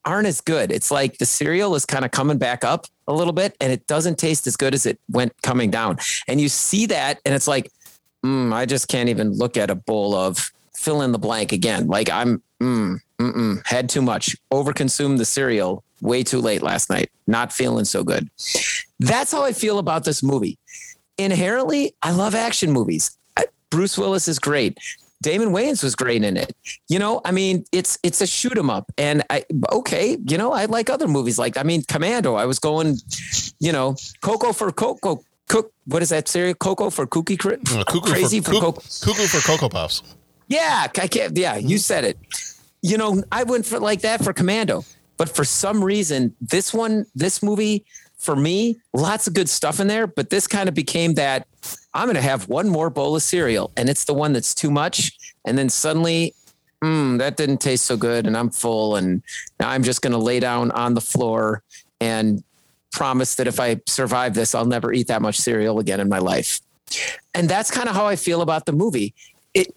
[0.05, 0.71] aren't as good.
[0.71, 3.88] It's like the cereal is kind of coming back up a little bit and it
[3.88, 5.97] doesn't taste as good as it went coming down.
[6.27, 7.71] And you see that and it's like,
[8.23, 11.88] mm, I just can't even look at a bowl of fill in the blank again.
[11.88, 12.99] Like I'm mm,
[13.65, 17.09] had too much, overconsumed the cereal way too late last night.
[17.25, 18.29] Not feeling so good.
[18.99, 20.57] That's how I feel about this movie.
[21.17, 23.17] Inherently, I love action movies.
[23.69, 24.77] Bruce Willis is great.
[25.23, 26.53] Damon Wayans was great in it.
[26.89, 30.17] You know, I mean, it's it's a shoot 'em up, and I okay.
[30.27, 32.35] You know, I like other movies like I mean, Commando.
[32.35, 32.97] I was going,
[33.59, 35.23] you know, Coco for Coco.
[35.47, 35.71] Cook.
[35.85, 36.55] What is that series?
[36.59, 38.81] Coco for Cookie cra- Uh, Crazy for, for, Coco.
[39.01, 40.03] cuckoo for Cocoa Puffs.
[40.47, 41.35] Yeah, I can't.
[41.37, 42.17] Yeah, you said it.
[42.81, 44.83] You know, I went for like that for Commando,
[45.23, 47.86] but for some reason, this one, this movie,
[48.17, 50.05] for me, lots of good stuff in there.
[50.05, 51.47] But this kind of became that
[51.93, 54.69] I'm going to have one more bowl of cereal, and it's the one that's too
[54.69, 55.13] much.
[55.45, 56.33] And then suddenly,
[56.83, 59.23] mm, that didn't taste so good, and I'm full, and
[59.62, 61.63] now I'm just going to lay down on the floor
[62.01, 62.43] and
[62.91, 66.19] promise that if I survive this, I'll never eat that much cereal again in my
[66.19, 66.59] life.
[67.33, 69.13] And that's kind of how I feel about the movie.
[69.53, 69.67] It,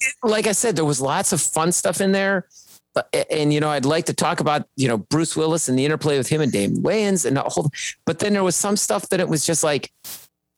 [0.00, 2.46] it like I said, there was lots of fun stuff in there.
[3.30, 6.18] And you know, I'd like to talk about you know Bruce Willis and the interplay
[6.18, 7.70] with him and Damon Wayans and whole.
[8.04, 9.92] But then there was some stuff that it was just like,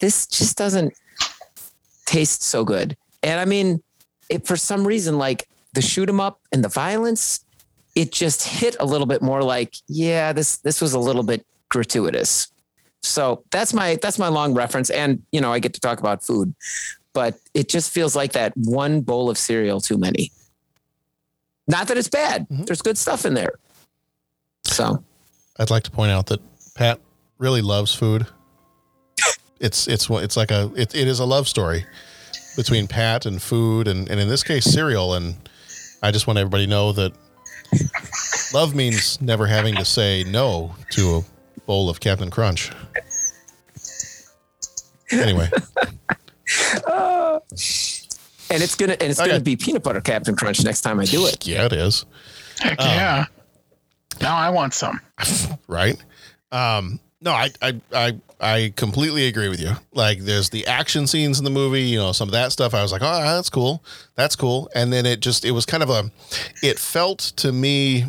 [0.01, 0.94] this just doesn't
[2.07, 2.96] taste so good.
[3.22, 3.83] And I mean,
[4.29, 7.44] it for some reason, like the shoot 'em up and the violence,
[7.94, 11.44] it just hit a little bit more like, yeah, this this was a little bit
[11.68, 12.48] gratuitous.
[13.03, 16.22] So that's my that's my long reference, and you know I get to talk about
[16.24, 16.55] food,
[17.12, 20.31] but it just feels like that one bowl of cereal too many.
[21.68, 22.48] Not that it's bad.
[22.48, 22.64] Mm-hmm.
[22.64, 23.52] There's good stuff in there.
[24.64, 25.04] So
[25.59, 26.40] I'd like to point out that
[26.74, 27.00] Pat
[27.38, 28.26] really loves food.
[29.61, 31.85] It's it's it's like a it, it is a love story
[32.57, 35.35] between Pat and food and and in this case cereal and
[36.00, 37.12] I just want everybody to know that
[38.54, 42.70] love means never having to say no to a bowl of Captain Crunch.
[45.11, 45.50] Anyway,
[48.50, 49.30] and it's gonna and it's Okay.
[49.30, 51.46] gonna be peanut butter Captain Crunch next time I do it.
[51.46, 52.04] yeah, it is.
[52.58, 53.26] Heck yeah.
[54.20, 55.00] Now I want some.
[55.68, 55.96] right?
[56.50, 59.72] Um, no, I, I, I, I completely agree with you.
[59.92, 62.74] Like, there's the action scenes in the movie, you know, some of that stuff.
[62.74, 63.84] I was like, oh, that's cool,
[64.14, 64.70] that's cool.
[64.74, 66.11] And then it just, it was kind of a,
[66.62, 68.06] it felt to me,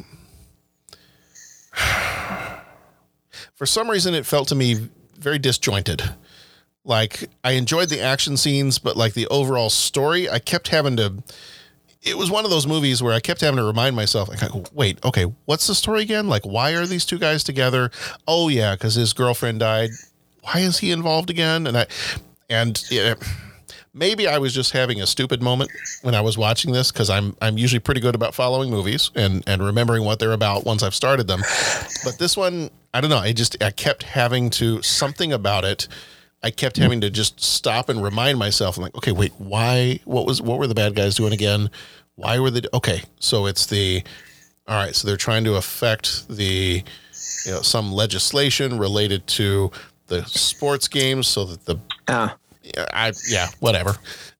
[3.55, 6.01] for some reason, it felt to me very disjointed.
[6.89, 11.23] Like, I enjoyed the action scenes, but like the overall story, I kept having to
[12.01, 14.63] it was one of those movies where I kept having to remind myself, like, oh,
[14.73, 16.27] wait, okay, what's the story again?
[16.27, 17.91] Like, why are these two guys together?
[18.27, 19.89] Oh yeah, because his girlfriend died.
[20.41, 21.67] Why is he involved again?
[21.67, 21.87] And I,
[22.49, 23.15] and yeah,
[23.93, 25.71] maybe I was just having a stupid moment
[26.01, 29.43] when I was watching this because I'm I'm usually pretty good about following movies and
[29.45, 31.41] and remembering what they're about once I've started them.
[32.05, 33.17] But this one, I don't know.
[33.17, 35.87] I just I kept having to something about it.
[36.41, 38.77] I kept having to just stop and remind myself.
[38.77, 39.99] I'm like, okay, wait, why?
[40.05, 40.41] What was?
[40.41, 41.69] What were the bad guys doing again?
[42.15, 42.61] Why were they?
[42.73, 44.03] Okay, so it's the.
[44.67, 46.83] All right, so they're trying to affect the,
[47.45, 49.71] you know, some legislation related to
[50.07, 51.77] the sports games, so that the.
[52.07, 53.95] Ah, Yeah, I yeah, whatever.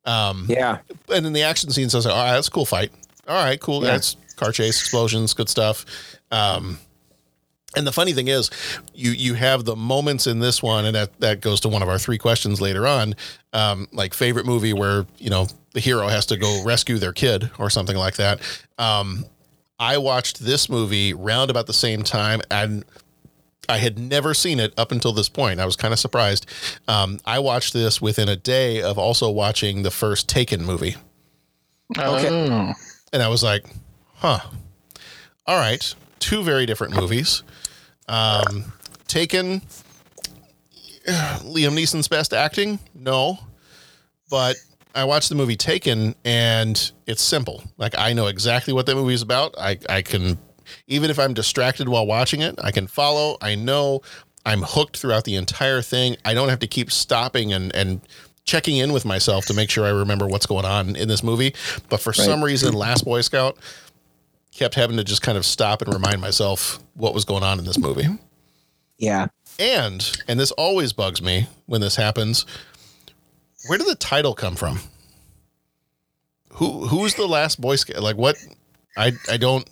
[0.06, 0.80] Um, yeah.
[1.14, 2.92] and then the action scenes, I was like, all right, that's a cool fight.
[3.28, 3.84] All right, cool.
[3.84, 3.92] Yeah.
[3.92, 5.86] That's car chase, explosions, good stuff.
[6.32, 6.80] Um,
[7.76, 8.50] and the funny thing is,
[8.94, 11.90] you you have the moments in this one, and that that goes to one of
[11.90, 13.16] our three questions later on.
[13.54, 17.52] Um, like favorite movie where you know the hero has to go rescue their kid
[17.60, 18.42] or something like that.
[18.78, 19.26] Um,
[19.80, 22.84] I watched this movie round about the same time, and
[23.70, 25.60] I had never seen it up until this point.
[25.60, 26.48] I was kind of surprised.
[26.88, 30.96] Um, I watched this within a day of also watching the first Taken movie.
[31.98, 32.30] Okay.
[32.30, 32.74] Oh.
[33.14, 33.66] And I was like,
[34.16, 34.40] huh.
[35.46, 35.96] All right.
[36.20, 37.44] Two very different movies.
[38.10, 38.66] Um,
[39.08, 39.62] Taken,
[41.08, 42.80] Liam Neeson's best acting?
[42.94, 43.40] No.
[44.30, 44.58] But
[44.94, 47.64] I watched the movie Taken and it's simple.
[47.78, 49.56] Like I know exactly what that movie is about.
[49.58, 50.38] I, I can,
[50.88, 53.38] even if I'm distracted while watching it, I can follow.
[53.42, 54.02] I know
[54.46, 56.18] I'm hooked throughout the entire thing.
[56.26, 58.02] I don't have to keep stopping and, and
[58.46, 61.54] checking in with myself to make sure I remember what's going on in this movie.
[61.90, 63.58] But for some reason, Last Boy Scout
[64.60, 67.66] kept having to just kind of stop and remind myself what was going on in
[67.66, 68.08] this movie.
[68.98, 69.28] Yeah.
[69.58, 72.46] And and this always bugs me when this happens.
[73.68, 74.80] Where did the title come from?
[76.54, 78.04] Who who's the last Boy Scout?
[78.04, 78.36] Like what?
[78.98, 79.68] I I don't.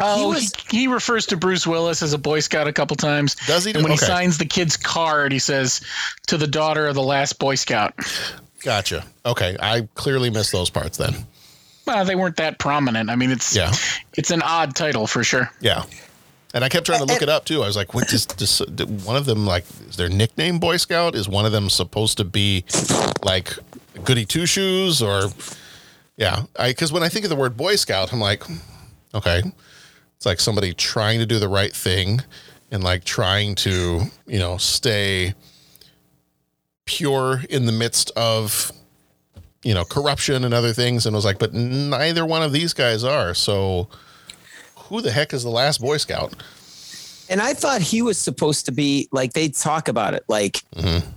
[0.00, 3.36] Oh, was- he, he refers to Bruce Willis as a Boy Scout a couple times.
[3.46, 4.04] Does he do- And when okay.
[4.04, 5.80] he signs the kid's card, he says,
[6.26, 7.94] "To the daughter of the last Boy Scout."
[8.64, 9.04] Gotcha.
[9.24, 11.14] Okay, I clearly missed those parts then.
[11.86, 13.10] Well, they weren't that prominent.
[13.10, 13.72] I mean, it's Yeah.
[14.14, 15.50] it's an odd title for sure.
[15.60, 15.84] Yeah.
[16.54, 17.62] And I kept trying to look it up too.
[17.62, 20.76] I was like, what does, does did one of them like is their nickname Boy
[20.76, 21.14] Scout?
[21.16, 22.64] Is one of them supposed to be
[23.24, 23.52] like
[24.04, 25.24] goody two shoes or
[26.16, 28.44] Yeah, I because when I think of the word Boy Scout, I'm like,
[29.14, 29.42] okay,
[30.16, 32.20] it's like somebody trying to do the right thing
[32.70, 35.34] and like trying to you know stay
[36.84, 38.70] pure in the midst of
[39.64, 41.06] you know corruption and other things.
[41.06, 43.34] And I was like, but neither one of these guys are.
[43.34, 43.88] So
[44.76, 46.34] who the heck is the last Boy Scout?
[47.28, 50.62] And I thought he was supposed to be like they talk about it like.
[50.76, 51.10] Mm-hmm.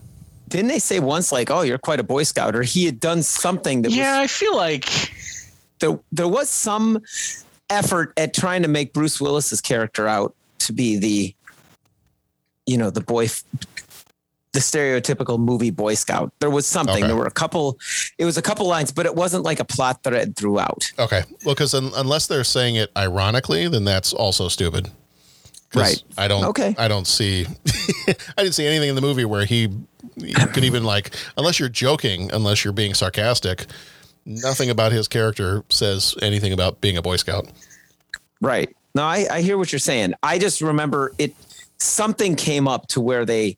[0.47, 3.21] Didn't they say once like, "Oh, you're quite a Boy Scout," or he had done
[3.21, 5.11] something that Yeah, was I feel like
[5.79, 7.03] there there was some
[7.69, 11.35] effort at trying to make Bruce Willis's character out to be the
[12.65, 13.27] you know the boy
[14.57, 17.05] the stereotypical movie boy scout there was something Okay.
[17.07, 17.77] there were a couple
[18.17, 21.53] it was a couple lines but it wasn't like a plot thread throughout Okay, well,
[21.53, 24.89] because un- unless they're saying it ironically, then that's also stupid.
[25.75, 26.01] Right.
[26.17, 26.43] I don't.
[26.45, 26.73] Okay.
[26.77, 27.45] I don't see.
[28.07, 29.69] I didn't see anything in the movie where he,
[30.15, 33.65] he could even like, unless you're joking, unless you're being sarcastic.
[34.25, 37.47] Nothing about his character says anything about being a Boy Scout.
[38.41, 41.33] right no I, I hear what you're saying i just remember it
[41.79, 43.57] something came up to where they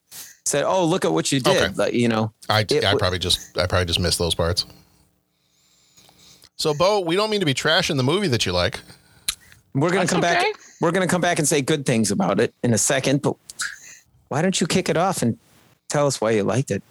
[0.50, 1.74] said oh look at what you did Okay.
[1.76, 4.66] Like, you know I, It I w- probably just I probably just missed those parts.
[6.58, 8.82] So, Bo, we don't mean to be trashing the movie that you like.
[9.74, 10.46] we're gonna That's come back
[10.82, 13.36] we're gonna come back and say good things about it in a second but
[14.30, 15.38] why don't you kick it off and
[15.90, 16.84] tell us why you liked it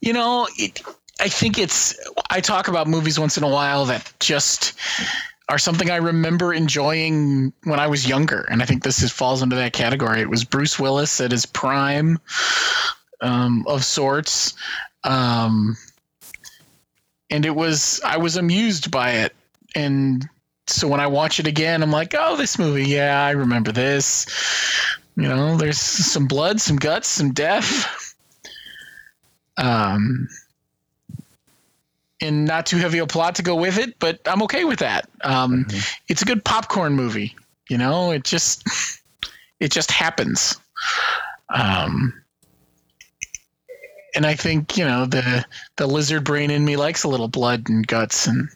[0.00, 0.82] You know, it,
[1.20, 1.94] I think it's.
[2.30, 4.74] I talk about movies once in a while that just
[5.48, 9.42] are something I remember enjoying when I was younger, and I think this is, falls
[9.42, 10.20] into that category.
[10.20, 12.18] It was Bruce Willis at his prime,
[13.20, 14.54] um, of sorts,
[15.04, 15.76] um,
[17.30, 18.00] and it was.
[18.04, 19.34] I was amused by it,
[19.74, 20.26] and
[20.66, 24.26] so when I watch it again, I'm like, oh, this movie, yeah, I remember this.
[25.16, 28.14] You know, there's some blood, some guts, some death.
[29.56, 30.28] Um,
[32.20, 35.08] and not too heavy a plot to go with it, but I'm okay with that.
[35.22, 35.66] Um,
[36.08, 37.34] It's a good popcorn movie.
[37.68, 38.66] You know, it just
[39.60, 40.56] it just happens.
[41.48, 42.12] Um,
[44.14, 45.44] and I think you know the
[45.76, 48.48] the lizard brain in me likes a little blood and guts and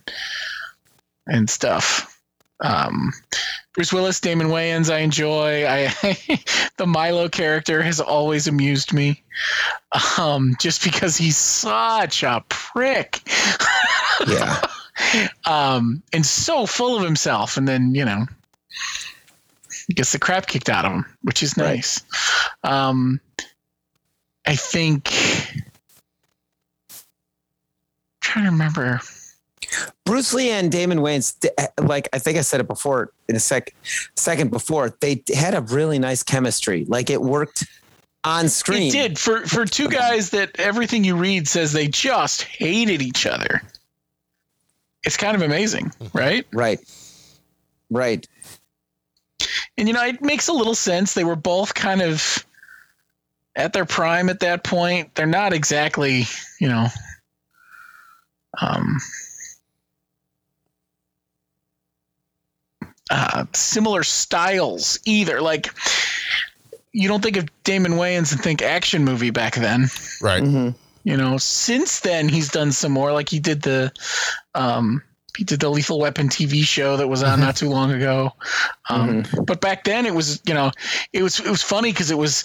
[1.26, 2.17] and stuff.
[2.60, 3.12] Um,
[3.74, 5.64] Bruce Willis, Damon Wayans, I enjoy.
[5.66, 5.94] I
[6.76, 9.22] the Milo character has always amused me,
[10.18, 13.20] um, just because he's such a prick,
[14.26, 14.60] yeah
[15.46, 18.26] um, and so full of himself, and then you know
[19.94, 21.76] gets the crap kicked out of him, which is Right.
[21.76, 22.02] nice.
[22.64, 23.20] Um,
[24.46, 25.04] I think.
[28.20, 29.00] trying to remember.
[30.08, 31.46] Bruce Lee and Damon Wayans,
[31.78, 33.74] like I think I said it before in a sec,
[34.16, 36.86] second before, they had a really nice chemistry.
[36.86, 37.66] Like it worked
[38.24, 38.88] on screen.
[38.88, 43.26] It did for for two guys that everything you read says they just hated each
[43.26, 43.60] other.
[45.04, 46.46] It's kind of amazing, right?
[46.54, 46.80] Right.
[47.90, 48.26] Right.
[49.76, 51.12] And you know, it makes a little sense.
[51.12, 52.46] They were both kind of
[53.54, 55.14] at their prime at that point.
[55.14, 56.24] They're not exactly,
[56.58, 56.86] you know,
[58.58, 58.96] um,
[63.10, 65.40] uh, similar styles either.
[65.40, 65.68] Like,
[66.92, 69.86] you don't think of Damon Wayans and think action movie back then.
[70.20, 70.42] Right.
[70.42, 70.70] Mm-hmm.
[71.04, 73.12] You know, since then he's done some more.
[73.12, 73.92] Like he did the,
[74.54, 75.02] um,
[75.36, 78.32] he did the Lethal Weapon TV show that was on not too long ago.
[78.90, 80.72] Um, But back then it was, you know,
[81.12, 82.44] it was it was funny because it was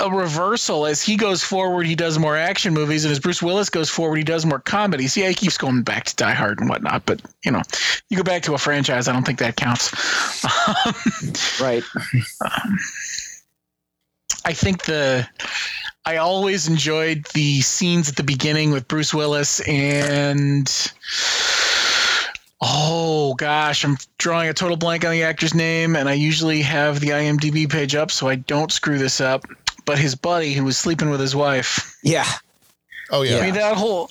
[0.00, 0.86] a reversal.
[0.86, 4.16] As he goes forward, he does more action movies, and as Bruce Willis goes forward,
[4.16, 5.16] he does more comedies.
[5.16, 7.62] Yeah, he keeps going back to Die Hard and whatnot, but you know,
[8.08, 9.94] you go back to a franchise, I don't think that counts.
[11.60, 11.82] Right.
[12.44, 12.78] Um,
[14.44, 15.28] I think the
[16.04, 20.70] I always enjoyed the scenes at the beginning with Bruce Willis and
[22.60, 27.00] oh gosh, I'm drawing a total blank on the actor's name, and I usually have
[27.00, 29.44] the IMDb page up so I don't screw this up.
[29.88, 31.96] But his buddy who was sleeping with his wife.
[32.02, 32.26] Yeah.
[33.10, 33.38] Oh yeah.
[33.38, 34.10] I mean that whole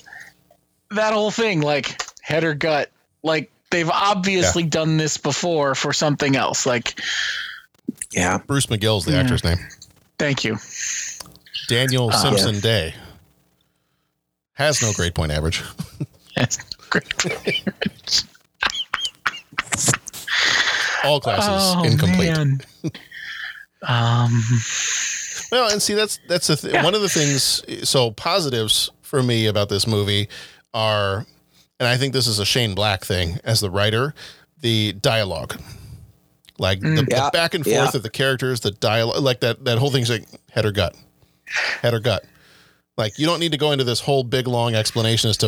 [0.90, 2.90] that whole thing, like head or gut,
[3.22, 6.66] like they've obviously done this before for something else.
[6.66, 7.00] Like,
[8.12, 8.38] Yeah.
[8.38, 9.58] Bruce McGill's the actor's name.
[10.18, 10.56] thank you.
[11.68, 12.60] Daniel Simpson yeah.
[12.60, 12.94] Day
[14.54, 15.62] has no grade point average.
[16.34, 16.56] That's
[16.90, 17.62] great.
[21.04, 22.32] All classes Oh, incomplete.
[22.32, 22.60] man.
[23.82, 24.42] um,
[25.50, 26.84] Well, and see that's that's the th- Yeah.
[26.84, 27.62] one of the things.
[27.88, 30.28] So positives for me about this movie
[30.74, 31.26] are,
[31.80, 34.14] and I think this is a Shane Black thing as the writer,
[34.60, 35.58] the dialogue,
[36.58, 37.30] like the, mm, the Yeah.
[37.30, 37.90] back and forth Yeah.
[37.94, 40.94] of the characters, the dialogue, like that that whole thing's like head or gut,
[41.80, 42.24] head or gut.
[42.98, 45.46] Like you don't need to go into this whole big long explanation as to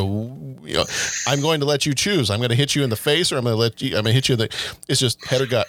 [0.65, 0.85] you know
[1.27, 2.31] I'm going to let you choose.
[2.31, 4.05] I'm going to hit you in the face or I'm going to let you I'm
[4.05, 4.49] going to hit you in the
[4.89, 5.67] it's just head or gut.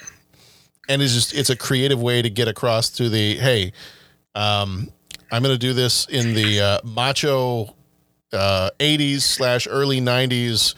[0.88, 3.72] And it's just it's a creative way to get across to the hey
[4.34, 4.90] um
[5.30, 7.74] I'm going to do this in the uh, macho
[8.32, 10.74] uh 80s slash early 90s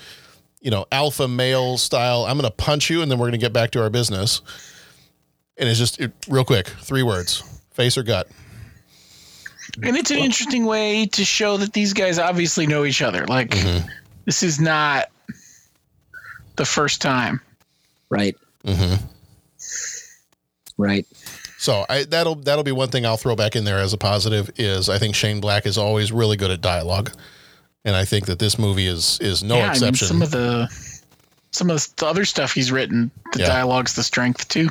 [0.60, 2.24] you know alpha male style.
[2.24, 4.40] I'm going to punch you and then we're going to get back to our business.
[5.56, 7.42] And it's just it, real quick, three words:
[7.72, 8.28] face or gut.
[9.82, 13.26] And it's an interesting way to show that these guys obviously know each other.
[13.26, 13.86] Like Mm-hmm.
[14.24, 15.10] this is not
[16.56, 17.40] the first time.
[18.08, 18.36] Right.
[18.64, 19.04] Mm-hmm.
[20.78, 21.06] Right.
[21.64, 24.50] So I, that'll that'll be one thing I'll throw back in there as a positive
[24.58, 27.10] is I think Shane Black is always really good at dialogue,
[27.86, 29.86] and I think that this movie is is no yeah, exception.
[29.86, 30.68] I mean, some of the
[31.52, 33.46] some of the other stuff he's written, the Yeah.
[33.46, 34.68] dialogue's the strength too.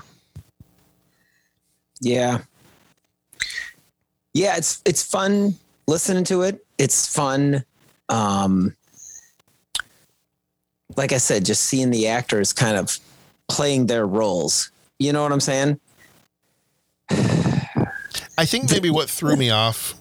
[2.00, 2.42] Yeah.
[4.36, 5.56] Yeah, it's it's fun
[5.88, 6.64] listening to it.
[6.78, 7.66] It's fun
[8.10, 8.76] um
[10.96, 13.00] like I said, just seeing the actors kind of
[13.48, 14.70] playing their roles.
[15.00, 15.80] You know what I'm saying?
[18.38, 19.96] I think maybe what threw me off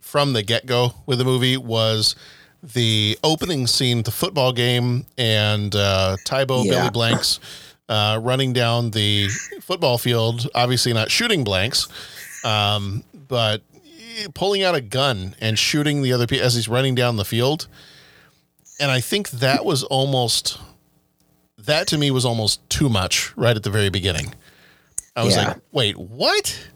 [0.00, 2.16] from the get go with the movie was
[2.62, 6.72] the opening scene, the football game, and uh, Tae Bo Yeah.
[6.72, 7.40] Billy Blanks
[7.88, 9.28] uh, running down the
[9.60, 10.48] football field.
[10.54, 11.88] Obviously, not shooting blanks,
[12.44, 13.62] um, but
[14.34, 17.68] pulling out a gun and shooting the other people as he's running down the field.
[18.80, 20.58] And I think that was almost
[21.58, 24.34] that to me was almost too much right at the very beginning.
[25.18, 25.48] I was Yeah.
[25.48, 26.68] like, wait, what?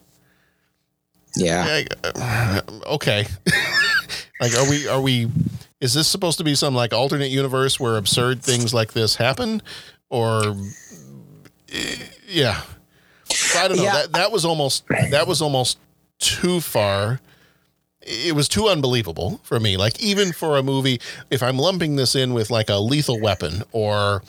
[1.35, 1.77] Yeah.
[1.79, 3.25] Yeah, uh, okay.
[4.41, 5.29] like, are we, are we,
[5.79, 9.61] is this supposed to be some like alternate universe where absurd things like this happen?
[10.09, 10.55] Or,
[12.27, 12.61] yeah.
[13.55, 13.83] I don't know.
[13.83, 13.93] Yeah.
[13.93, 15.79] That, that was almost, that was almost
[16.19, 17.21] too far.
[18.01, 19.77] It was too unbelievable for me.
[19.77, 20.99] Like, even for a movie,
[21.31, 24.21] if I'm lumping this in with like a lethal weapon or,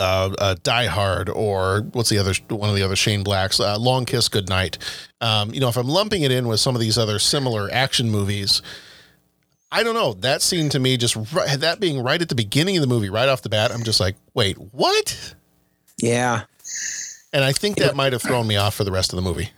[0.00, 3.78] uh, uh, Die Hard or what's the other one of the other Shane Blacks, uh,
[3.78, 4.78] Long Kiss Goodnight.
[5.20, 8.10] Um, you know, if I'm lumping it in with some of these other similar action
[8.10, 8.62] movies,
[9.70, 10.14] I don't know.
[10.14, 13.10] That scene to me, just right, that being right at the beginning of the movie,
[13.10, 15.34] right off the bat, I'm just like, wait, what?
[15.98, 16.44] Yeah.
[17.32, 19.50] And I think that might have thrown me off for the rest of the movie.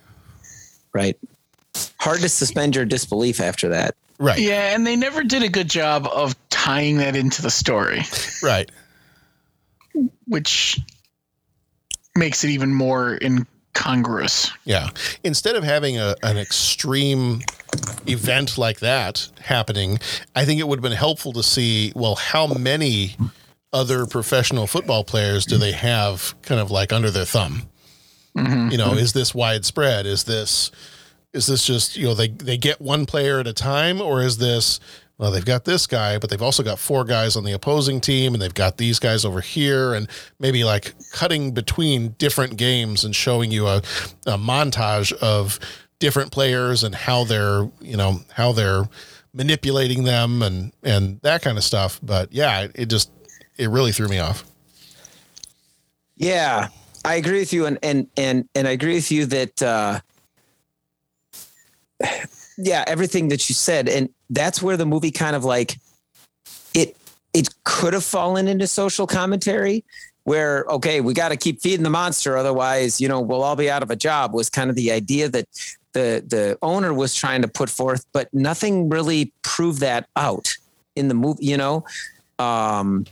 [0.93, 1.17] Right.
[1.99, 3.95] Hard to suspend your disbelief after that.
[4.19, 4.37] Right.
[4.39, 8.03] Yeah, and they never did a good job of tying that into the story,
[8.43, 8.69] Right.
[10.27, 10.79] Which
[12.15, 14.51] makes it even more incongruous.
[14.65, 14.89] Yeah.
[15.23, 17.41] Instead of having a, an extreme
[18.07, 19.99] event like that happening,
[20.35, 23.15] I think it would have been helpful to see, well, how many
[23.71, 27.63] other professional football players do they have kind of like under their thumb?
[28.37, 28.69] Mm-hmm.
[28.69, 30.05] You know, is this widespread?
[30.05, 30.71] Is this
[31.33, 34.37] is this just, you know, they they get one player at a time or is
[34.37, 34.79] this
[35.23, 38.33] well, they've got this guy, but they've also got four guys on the opposing team
[38.33, 43.15] and they've got these guys over here and maybe like cutting between different games and
[43.15, 43.77] showing you a,
[44.25, 45.61] a montage of
[45.99, 48.83] different players and how they're, you know, how they're
[49.33, 52.01] manipulating them and and that kind of stuff.
[52.03, 53.09] But yeah, it, just
[53.55, 54.43] it really threw me off.
[56.17, 56.67] Yeah,
[57.05, 60.01] I agree with you, and and and and I agree with you that uh,
[62.57, 65.77] yeah, everything that you said, and that's where the movie kind of like
[66.73, 66.95] it
[67.33, 69.83] it could have fallen into social commentary
[70.25, 73.69] where okay we got to keep feeding the monster otherwise you know we'll all be
[73.69, 75.45] out of a job was kind of the idea that
[75.91, 80.55] the the owner was trying to put forth but nothing really proved that out
[80.95, 81.83] in the movie you know
[82.39, 83.05] um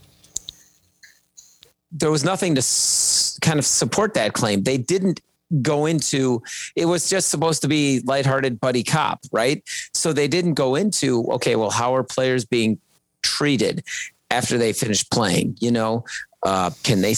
[1.92, 4.62] there was nothing to s- kind of support that claim.
[4.62, 5.20] They didn't
[5.60, 6.42] go into
[6.76, 9.62] it was just supposed to be lighthearted buddy cop, right?
[9.92, 12.78] So they didn't go into okay, well, how are players being
[13.22, 13.84] treated
[14.30, 15.56] after they finish playing?
[15.60, 16.04] You know,
[16.42, 17.14] uh, can they?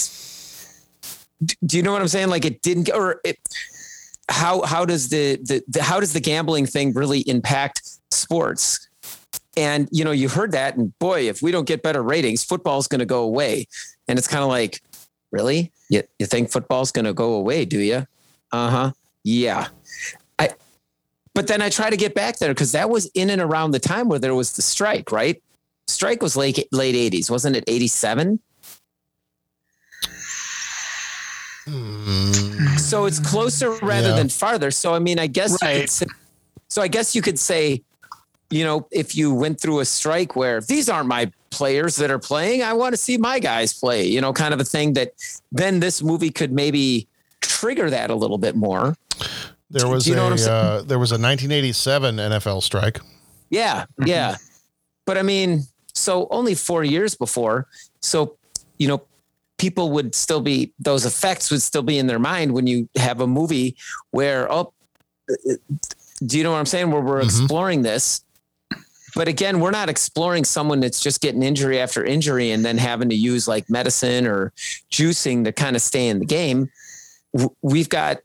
[1.65, 2.29] Do you know what I'm saying?
[2.29, 3.37] Like it didn't, or it,
[4.29, 7.81] how how does the, the the how does the gambling thing really impact
[8.11, 8.87] sports?
[9.57, 12.87] And you know, you heard that, and boy, if we don't get better ratings, football's
[12.87, 13.67] going to go away.
[14.07, 14.81] And it's kind of like,
[15.31, 15.71] really?
[15.89, 17.65] You, you think football's going to go away?
[17.65, 18.05] Do you?
[18.51, 18.91] Uh huh.
[19.23, 19.67] Yeah.
[20.39, 20.49] I.
[21.33, 23.79] But then I try to get back there because that was in and around the
[23.79, 25.41] time where there was the strike, right?
[25.87, 27.63] Strike was late late eighties, wasn't it?
[27.67, 28.39] Eighty seven.
[32.77, 34.15] So it's closer rather Yeah.
[34.15, 34.71] than farther.
[34.71, 35.89] So I mean, I guess Right.
[35.89, 36.05] say,
[36.69, 37.83] so I guess you could say,
[38.51, 42.19] you know, if you went through a strike where these aren't my players that are
[42.19, 45.13] playing, I want to see my guys play, you know, kind of a thing that
[45.51, 47.07] then this movie could maybe
[47.47, 48.95] trigger that a little bit more.
[49.69, 52.99] There was you know a uh, there was a 1987 NFL strike.
[53.49, 54.35] Yeah, yeah.
[55.05, 57.67] But I mean, so only four years before.
[58.01, 58.37] So,
[58.77, 59.03] you know,
[59.57, 63.21] people would still be, those effects would still be in their mind when you have
[63.21, 63.75] a movie
[64.11, 64.73] where, oh,
[66.25, 66.91] do you know what I'm saying?
[66.91, 67.25] Where we're Mhm.
[67.25, 68.21] exploring this.
[69.15, 73.07] But again, we're not exploring someone that's just getting injury after injury and then having
[73.09, 74.51] to use like medicine or
[74.91, 76.69] juicing to kind of stay in the game.
[77.61, 78.17] We've got,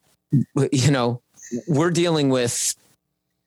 [0.72, 1.20] you know,
[1.66, 2.74] we're dealing with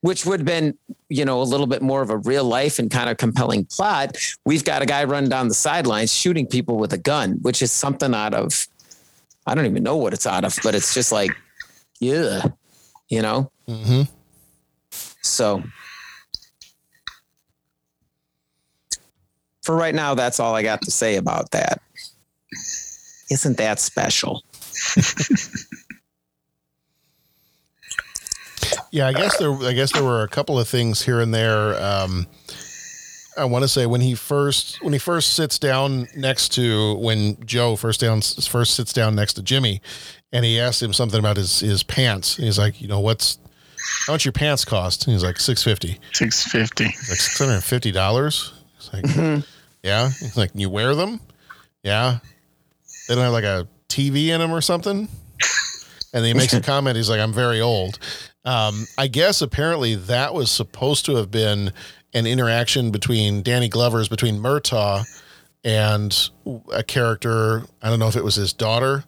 [0.04, 0.76] which would have been,
[1.08, 4.18] you know, a little bit more of a real life and kind of compelling plot.
[4.44, 7.72] We've got a guy running down the sidelines shooting people with a gun, which is
[7.72, 8.68] something out of,
[9.46, 11.30] I don't even know what it's out of, but it's just like,
[12.00, 12.42] yeah,
[13.08, 13.50] you know?
[13.66, 14.02] Mm-hmm.
[15.22, 15.62] So
[19.62, 21.80] for right now, that's all I got to say about that.
[23.30, 24.43] Isn't that special?
[28.90, 29.52] Yeah, I guess there.
[29.52, 31.74] I guess there were a couple of things here and there.
[31.82, 32.28] Um,
[33.36, 37.44] I want to say when he first when he first sits down next to when
[37.44, 39.82] Joe first down first sits down next to Jimmy,
[40.32, 42.36] and he asks him something about his his pants.
[42.36, 43.38] He's like, you know, what's
[44.06, 45.06] how much your pants cost?
[45.06, 45.98] And he's like six fifty.
[46.12, 46.84] Six fifty.
[46.84, 48.52] Like six hundred and fifty dollars.
[48.78, 49.44] He's like,
[49.82, 50.08] yeah.
[50.08, 51.20] He's like, you wear them?
[51.82, 52.18] Yeah.
[53.08, 55.08] They don't have like a TV in him or something.
[56.12, 56.96] And he makes a comment.
[56.96, 57.98] He's like, I'm very old.
[58.44, 61.72] Um, I guess apparently that was supposed to have been
[62.12, 65.04] an interaction between Danny Glover's between Murtaugh
[65.64, 66.30] and
[66.72, 67.62] a character.
[67.82, 69.04] I don't know if it was his daughter.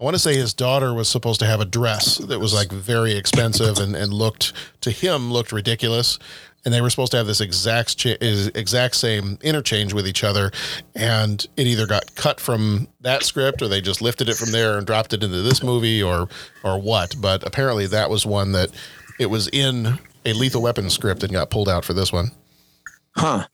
[0.00, 2.70] I want to say his daughter was supposed to have a dress that was like
[2.70, 4.52] very expensive and, and looked
[4.82, 6.18] to him looked ridiculous.
[6.66, 10.50] And they were supposed to have this exact cha- exact same interchange with each other,
[10.94, 14.76] and it either got cut from that script or they just lifted it from there
[14.76, 16.28] and dropped it into this movie or
[16.64, 17.14] or what.
[17.20, 18.70] But apparently that was one that
[19.18, 22.32] it was in a Lethal Weapon script and got pulled out for this one.
[23.16, 23.46] Huh.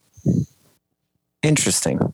[1.43, 2.13] Interesting.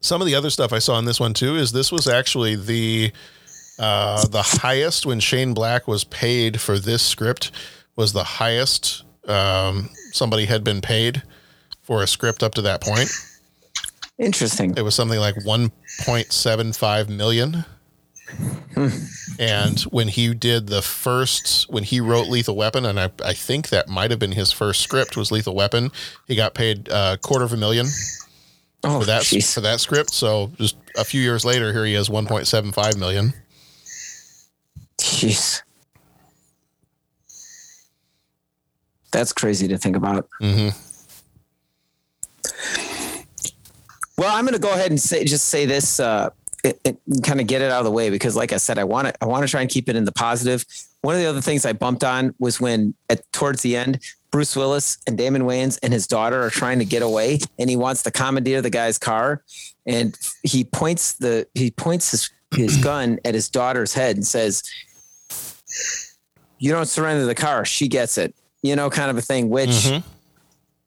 [0.00, 2.56] Some of the other stuff I saw in this one too is this was actually
[2.56, 3.12] the
[3.78, 7.52] uh, the highest when Shane Black was paid for this script
[7.96, 11.22] was the highest um, somebody had been paid
[11.82, 13.10] for a script up to that point.
[14.18, 14.74] Interesting.
[14.76, 17.64] It was something like 1.75 million.
[19.38, 23.70] and when he did the first, when he wrote Lethal Weapon, and I, I think
[23.70, 25.90] that might have been his first script was Lethal Weapon,
[26.26, 27.86] he got paid a quarter of a million
[28.84, 30.12] Oh, for that for that script.
[30.12, 33.34] So just a few years later, here he has 1.75 million.
[34.98, 35.62] Jeez.
[39.10, 40.28] That's crazy to think about.
[40.40, 40.68] Mm-hmm.
[44.18, 46.30] Well, I'm going to go ahead and say just say this, uh,
[46.64, 48.84] it, it, kind of get it out of the way because, like I said, I
[48.84, 50.64] want to I want to try and keep it in the positive.
[51.02, 54.00] One of the other things I bumped on was when at towards the end,
[54.30, 57.76] Bruce Willis and Damon Wayans and his daughter are trying to get away, and he
[57.76, 59.44] wants to commandeer the guy's car,
[59.86, 64.64] and he points the he points his his gun at his daughter's head and says,
[66.58, 68.34] "You don't surrender the car, she gets it."
[68.68, 69.48] You know, kind of a thing.
[69.48, 70.02] Which Mhm.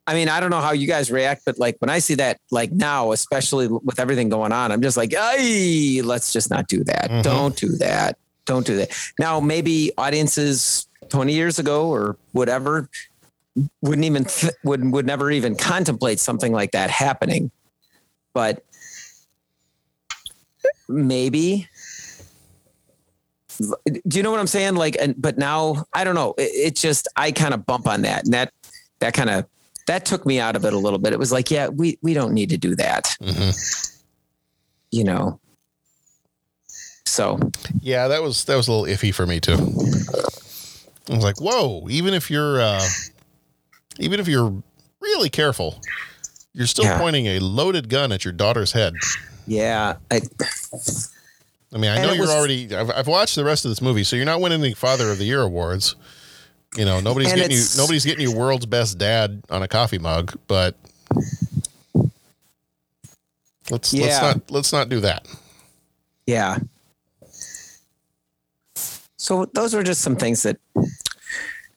[0.07, 2.39] I mean, I don't know how you guys react, but like when I see that,
[2.51, 6.83] like now, especially with everything going on, I'm just like, hey, let's just not do
[6.85, 7.09] that.
[7.09, 7.23] Mhm.
[7.23, 8.17] Don't do that.
[8.45, 8.91] Don't do that.
[9.19, 12.89] Now, maybe audiences 20 years ago or whatever
[13.81, 17.51] wouldn't even th- would would never even contemplate something like that happening.
[18.33, 18.63] But
[20.87, 21.67] maybe
[24.07, 24.75] do you know what I'm saying?
[24.75, 26.33] Like, and but now I don't know.
[26.37, 28.51] It, it just I kind of bump on that, and that
[28.99, 29.45] that kind of
[29.87, 31.11] that took me out of it a little bit.
[31.13, 33.49] It was like, yeah, we we don't need to do that, Mm-hmm.
[34.91, 35.39] you know.
[37.05, 37.39] So
[37.81, 39.53] Yeah, that was that was a little iffy for me too.
[41.09, 41.87] I was like, whoa!
[41.89, 42.85] Even if you're uh,
[43.99, 44.63] even if you're
[45.01, 45.81] really careful,
[46.53, 46.97] you're still Yeah.
[46.99, 48.93] pointing a loaded gun at your daughter's head.
[49.47, 50.21] yeah, I,
[51.73, 52.75] I mean, I And know you're was- already.
[52.75, 55.17] I've, I've watched the rest of this movie, so you're not winning the Father of
[55.17, 55.95] the Year awards.
[56.77, 57.63] You know, nobody's getting you.
[57.77, 60.75] Nobody's getting you world's best dad on a coffee mug, but
[63.69, 65.27] let's let's not let's not do that.
[66.25, 66.57] yeah.
[69.17, 70.57] So those were just some things that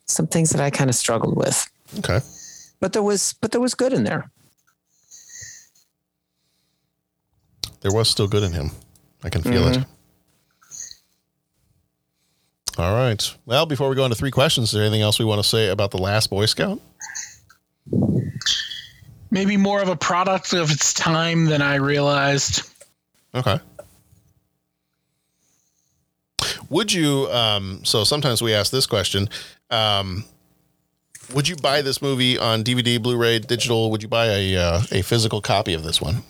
[0.05, 1.69] some things that I kind of struggled with,
[1.99, 2.19] Okay.
[2.79, 4.29] but there was but there was good in there.
[7.81, 8.71] There was still good in him.
[9.23, 9.81] I can feel Mm-hmm.
[9.81, 9.87] it.
[12.77, 13.35] All right.
[13.45, 15.69] Well, before we go into three questions, is there anything else we want to say
[15.69, 16.79] about the last Boy Scout?
[19.31, 22.69] Maybe more of a product of its time than I realized.
[23.33, 23.59] Okay.
[26.69, 27.27] Would you?
[27.31, 29.29] Um, so sometimes we ask this question:
[29.69, 30.25] um,
[31.33, 33.89] Would you buy this movie on DVD, Blu-ray, digital?
[33.91, 36.23] Would you buy a uh, a physical copy of this one?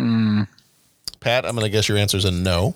[0.00, 0.42] Hmm.
[1.20, 2.74] Pat, I'm going to guess your answer is a no.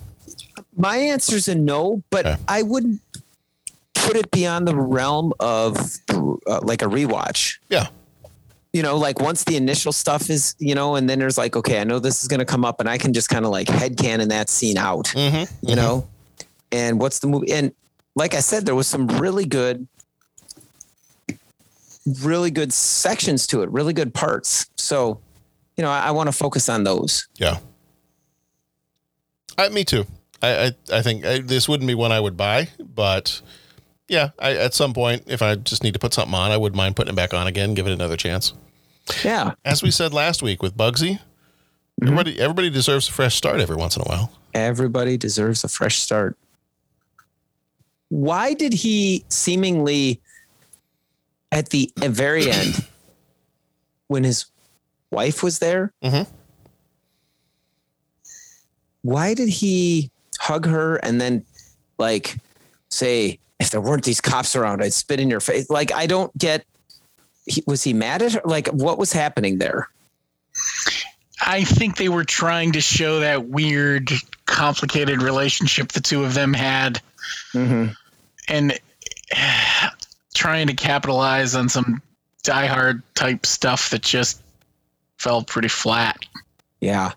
[0.77, 2.41] My answer's a no, but Okay.
[2.47, 3.01] I wouldn't
[3.95, 5.77] put it beyond the realm of
[6.11, 7.57] uh, like a rewatch.
[7.71, 7.87] Yeah.
[8.75, 11.81] You know, like once the initial stuff is, you know, and then there's like, okay,
[11.81, 13.69] I know this is going to come up, and I can just kind of like
[13.69, 15.69] headcanon that scene out, Mm-hmm.
[15.69, 16.07] you know.
[16.73, 17.53] And what's the movie?
[17.53, 17.73] And
[18.17, 19.87] like I said, there was some really good,
[22.21, 24.67] really good sections to it, really good parts.
[24.77, 25.21] So,
[25.77, 27.29] you know, I, I want to focus on those.
[27.37, 27.59] Yeah.
[29.57, 30.07] I, me too.
[30.43, 33.41] I I, I think I, this wouldn't be one I would buy, but
[34.09, 36.77] yeah, I, at some point, if I just need to put something on, I wouldn't
[36.77, 38.53] mind putting it back on again, give it another chance.
[39.25, 39.55] Yeah.
[39.65, 42.05] As we said last week with Bugsy, mm-hmm.
[42.05, 44.33] everybody everybody deserves a fresh start every once in a while.
[44.53, 46.37] Everybody deserves a fresh start.
[48.09, 50.21] Why did he seemingly
[51.51, 52.85] at the very end,
[54.09, 54.47] when his
[55.15, 56.27] wife was there, Mhm.
[59.03, 61.45] why did he hug her and then
[61.99, 62.37] like
[62.91, 65.71] say, if there weren't these cops around, I'd spit in your face?
[65.71, 66.65] Like, I don't get.
[67.47, 68.41] He, was he mad at her?
[68.45, 69.89] Like, what was happening there?
[71.45, 74.11] I think they were trying to show that weird,
[74.47, 77.01] complicated relationship the two of them had,
[77.53, 77.93] Mm-hmm.
[78.49, 78.79] and
[80.35, 82.01] trying to capitalize on some
[82.43, 84.41] Die Hard type stuff that just
[85.19, 86.19] fell pretty flat.
[86.81, 87.13] Yeah.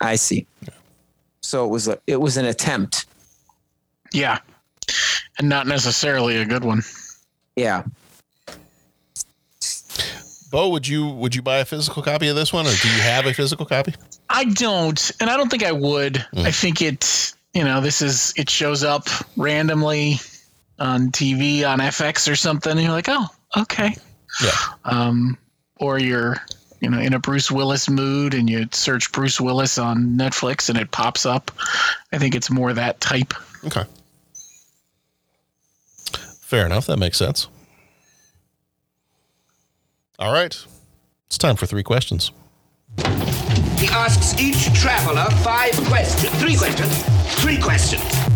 [0.00, 0.46] I see.
[1.40, 3.06] So it was a, it was an attempt.
[4.12, 4.38] Yeah,
[5.38, 6.82] and not necessarily a good one.
[7.56, 7.84] Yeah.
[10.50, 13.00] Bo, would you would you buy a physical copy of this one, or do you
[13.00, 13.94] have a physical copy?
[14.28, 16.18] I don't, and I don't think I would.
[16.18, 16.46] Hmm.
[16.46, 20.16] I think it, you know, this is it shows up randomly
[20.78, 23.94] on TV on FX or something, and you're like, oh, okay.
[24.42, 24.50] Yeah.
[24.84, 25.38] Um,
[25.78, 26.36] or you're,
[26.80, 30.78] you know, in a Bruce Willis mood, and you search Bruce Willis on Netflix, and
[30.78, 31.50] it pops up.
[32.12, 33.34] I think it's more that type.
[33.64, 33.84] Okay.
[36.40, 36.86] Fair enough.
[36.86, 37.48] That makes sense.
[40.18, 40.64] All right.
[41.26, 42.30] It's time for three questions.
[43.78, 46.32] He asks each traveler five questions.
[46.40, 47.02] Three questions.
[47.42, 48.35] Three questions.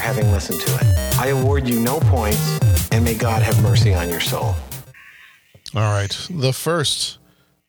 [0.00, 1.18] for having listened to it.
[1.18, 2.58] I award you no points,
[2.90, 4.54] and may God have mercy on your soul.
[5.74, 6.16] All right.
[6.30, 7.18] The first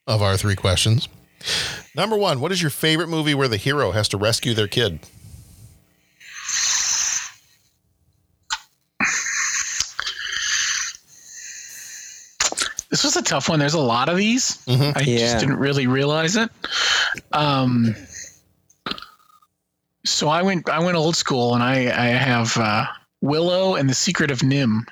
[0.08, 1.08] of our three questions.
[1.96, 5.00] Number one, what is your favorite movie where the hero has to rescue their kid?
[12.90, 13.60] This was a tough one.
[13.60, 14.58] There's a lot of these.
[14.68, 14.98] Mhm.
[14.98, 15.18] I Yeah.
[15.20, 16.50] just didn't really realize it.
[17.32, 17.96] Um,
[20.06, 22.86] so I went I went old school, and I I have uh,
[23.22, 24.86] Willow and the Secret of NIMH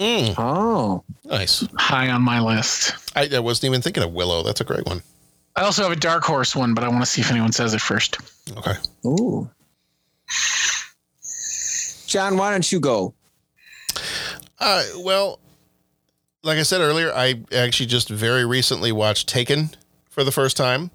[0.00, 1.02] Mm, Oh.
[1.24, 1.66] nice.
[1.76, 2.94] high on my list.
[3.16, 4.44] I, I wasn't even thinking of Willow.
[4.44, 5.02] That's a great one.
[5.56, 7.74] I also have a dark horse one, but I want to see if anyone says
[7.74, 8.16] it first.
[8.56, 8.74] Okay.
[9.04, 9.50] Ooh.
[12.06, 13.12] John, why don't you go?
[14.58, 15.40] Uh, well,
[16.42, 19.70] like I said earlier, I actually just very recently watched Taken
[20.08, 20.90] for the first time.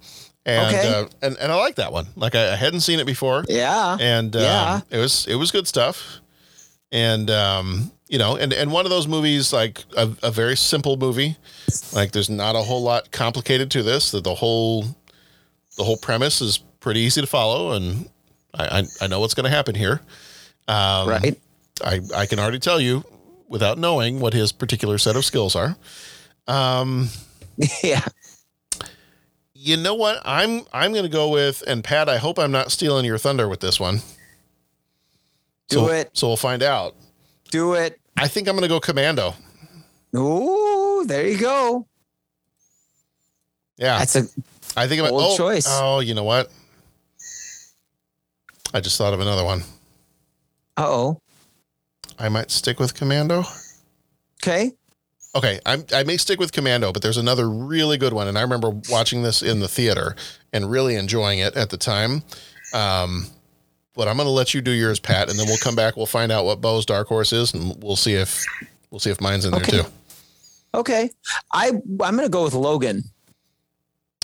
[0.46, 0.88] And, Okay.
[0.94, 2.08] uh, and and I like that one.
[2.16, 3.46] Like I, I hadn't seen it before.
[3.48, 3.98] Yeah.
[4.00, 4.82] and um, Yeah.
[4.90, 6.20] it was it was good stuff.
[6.92, 10.98] And um, you know, and and one of those movies, like a, a very simple
[10.98, 11.38] movie,
[11.94, 14.12] like there's not a whole lot complicated to this.
[14.12, 14.84] That the whole
[15.78, 18.10] the whole premise is pretty easy to follow, and
[18.54, 20.02] I I, I know what's going to happen here.
[20.68, 21.40] Um, Right.
[21.84, 23.04] I I can already tell you
[23.48, 25.76] without knowing what his particular set of skills are.
[26.48, 27.10] Um,
[27.84, 28.06] yeah.
[29.64, 30.22] You know what?
[30.26, 32.10] I'm I'm going to go with and Pat.
[32.10, 33.98] I hope I'm not stealing your thunder with this one.
[35.70, 36.10] Do So- it.
[36.14, 36.96] So we'll find out.
[37.50, 38.00] Do it.
[38.18, 39.36] I think I'm going to go Commando.
[40.16, 41.88] Ooh, there you go.
[43.78, 44.28] Yeah, That's a
[44.76, 45.66] I think I'm bold oh, choice.
[45.68, 46.52] Oh, you know what?
[48.74, 49.62] I just thought of another one.
[50.78, 51.22] uh oh.
[52.20, 53.44] I might stick with Commando.
[54.42, 54.74] Okay.
[55.36, 58.42] Okay, I'm, I may stick with Commando, but there's another really good one, and I
[58.42, 60.16] remember watching this in the theater
[60.52, 62.22] and really enjoying it at the time.
[62.74, 63.26] Um,
[63.96, 65.98] but I'm going to let you do yours, Pat, and then we'll come back.
[65.98, 68.44] We'll find out what Bo's dark horse is, and we'll see if
[68.92, 69.72] we'll see if mine's in Okay.
[69.72, 69.90] there too.
[70.76, 71.12] Okay.
[71.52, 73.04] I I'm gonna go with Logan.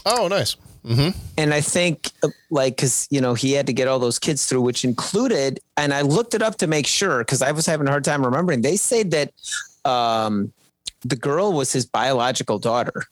[0.05, 0.55] Oh, nice.
[0.85, 1.17] Mm-hmm.
[1.37, 2.11] And I think
[2.49, 5.93] like because you know he had to get all those kids through, which included, and
[5.93, 8.61] I looked it up to make sure because I was having a hard time remembering.
[8.61, 9.33] They said that
[9.85, 10.51] um,
[11.01, 13.03] the girl was his biological daughter.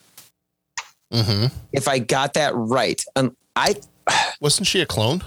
[1.12, 1.56] Mm-hmm.
[1.72, 3.76] If I got that right, and I
[4.42, 5.24] wasn't she a clone.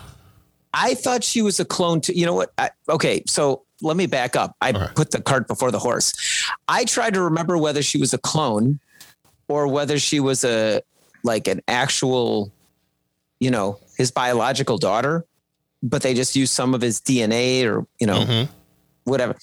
[0.73, 2.53] I thought she was a clone to you know what?
[2.59, 4.55] I, okay, so let me back up.
[4.61, 6.13] I put the cart before the horse.
[6.69, 8.79] I tried to remember whether she was a clone
[9.49, 10.83] or whether she was a
[11.23, 12.53] like an actual,
[13.41, 15.25] you know, his biological daughter,
[15.83, 18.47] but they just used some of his DNA or you know
[19.05, 19.37] whatever.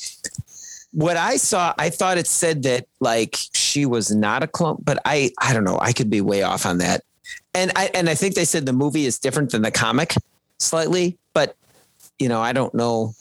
[0.92, 5.00] What I saw, I thought it said that like she was not a clone, but
[5.06, 5.78] I I don't know.
[5.80, 7.04] I could be way off on that.
[7.54, 10.16] And I and I think they said the movie is different than the comic
[10.60, 11.56] slightly, but
[12.20, 13.14] you know, I don't know.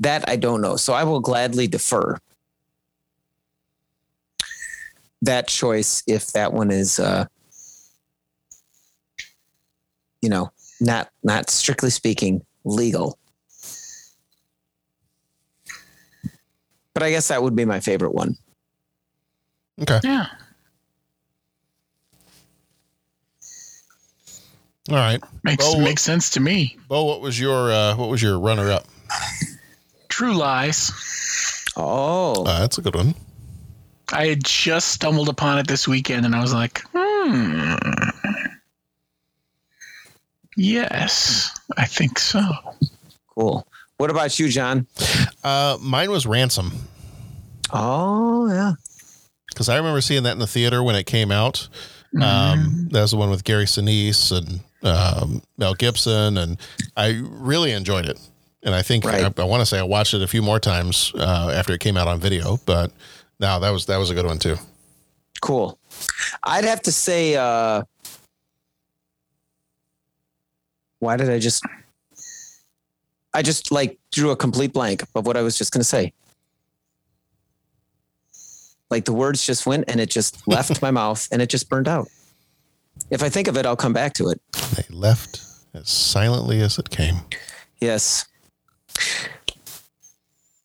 [0.00, 0.76] That I don't know.
[0.76, 2.18] So I will gladly defer
[5.22, 7.26] that choice if that one is uh
[10.20, 13.18] you know, not not strictly speaking legal.
[16.94, 18.36] But I guess that would be my favorite one.
[19.82, 20.00] Okay.
[20.04, 20.26] Yeah.
[24.90, 25.20] All right.
[25.42, 26.76] Makes Bo, makes sense to me.
[26.88, 28.86] Bo, what was your uh, what was your runner up?
[30.08, 30.92] True Lies.
[31.76, 33.14] Oh, uh, that's a good one.
[34.12, 37.74] I had just stumbled upon it this weekend, and I was like, hmm.
[40.56, 42.42] Yes, I think so.
[43.34, 43.66] Cool.
[43.98, 44.86] What about you, John?
[45.42, 46.72] Uh, mine was Ransom.
[47.72, 48.72] Oh yeah.
[49.48, 51.68] Because I remember seeing that in the theater when it came out.
[52.20, 56.58] Um, that was the one with Gary Sinise and um, Mel Gibson, and
[56.96, 58.20] I really enjoyed it.
[58.62, 61.12] And I think I, I want to say I watched it a few more times
[61.16, 62.58] uh, after it came out on video.
[62.66, 62.92] But
[63.40, 64.56] no, that was that was a good one too.
[65.40, 65.78] Cool.
[66.42, 67.82] I'd have to say, uh,
[71.00, 71.62] why did I just,
[73.34, 76.12] I just like drew a complete blank of what I was just going to say.
[78.90, 81.88] Like the words just went and it just left my mouth and it just burned
[81.88, 82.08] out.
[83.10, 84.40] If I think of it, I'll come back to it.
[84.76, 85.40] They left
[85.74, 87.16] as silently as it came.
[87.80, 88.26] Yes.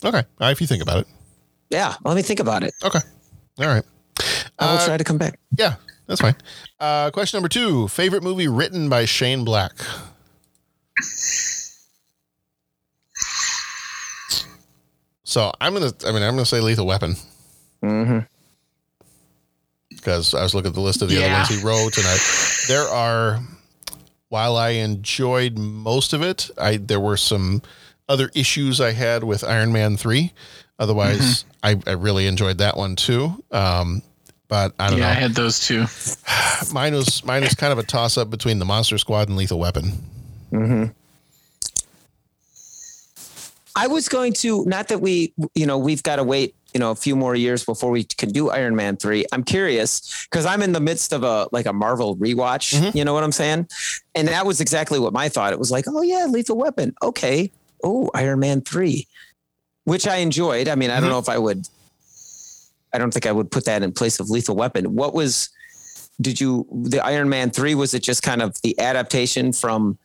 [0.06, 1.08] Okay, uh, if you think about it.
[1.70, 1.96] Yeah.
[2.06, 2.74] Let me think about it.
[2.84, 3.00] Okay.
[3.60, 3.84] All right.
[4.60, 5.40] I will Uh, try to come back.
[5.58, 5.76] Yeah,
[6.08, 6.36] that's fine.
[6.80, 9.74] Uh, question number two: Favorite movie written by Shane Black.
[15.30, 15.94] So I'm gonna.
[16.08, 17.16] I mean, I'm gonna say Lethal Weapon
[17.84, 18.20] Mm-hmm.
[19.90, 22.18] because I was looking at the list of the other ones he wrote, and I
[22.68, 23.40] there are.
[24.30, 27.62] While I enjoyed most of it, I there were some
[28.08, 30.34] other issues I had with Iron Man three.
[30.80, 33.44] Otherwise, I, I really enjoyed that one too.
[33.52, 34.02] Um,
[34.48, 35.12] but I don't yeah, know.
[35.12, 35.86] I had those two.
[36.74, 39.60] mine was mine was kind of a toss up between the Monster Squad and Lethal
[39.60, 39.92] Weapon.
[40.52, 40.86] Mm-hmm.
[43.80, 46.92] I was going to not that we, you know, we've got to wait, you know,
[46.92, 49.26] a few more years before we can do Iron Man three.
[49.32, 52.78] I'm curious because I'm in the midst of a like a Marvel rewatch.
[52.78, 52.98] Mm-hmm.
[52.98, 53.70] You know what I'm saying?
[54.16, 55.54] And that was exactly what my thought.
[55.54, 56.94] It was like, oh yeah, Lethal Weapon.
[57.02, 57.54] Okay.
[57.82, 59.08] Oh, Iron Man three,
[59.86, 60.68] which I enjoyed.
[60.68, 61.12] I mean, I don't mm-hmm.
[61.12, 61.70] know if I would.
[62.92, 64.94] I don't think I would put that in place of Lethal Weapon.
[64.94, 65.48] What was?
[66.20, 67.76] Did you the Iron Man three?
[67.76, 69.98] Was it just kind of the adaptation from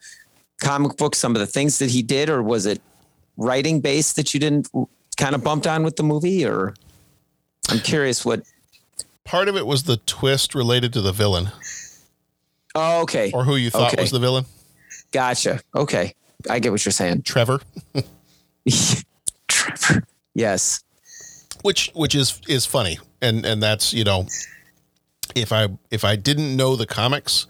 [0.61, 1.17] comic books?
[1.17, 2.81] Some of the things that he did, or was it
[3.37, 4.69] writing base that you didn't
[5.17, 6.45] kind of bumped on with the movie?
[6.45, 6.73] Or
[7.69, 8.43] I'm curious what.
[9.23, 11.49] Part of it was the twist related to the villain.
[12.75, 13.31] Oh, okay.
[13.33, 14.01] Or who you thought Okay.
[14.03, 14.45] was the villain.
[15.11, 15.61] Gotcha.
[15.73, 16.13] Okay,
[16.49, 17.21] I get what you're saying.
[17.23, 17.61] Trevor.
[19.47, 20.05] Trevor.
[20.33, 20.83] Yes.
[21.61, 22.99] Which which is is funny.
[23.21, 24.27] And and that's, you know,
[25.33, 27.47] if I if I didn't know the comics,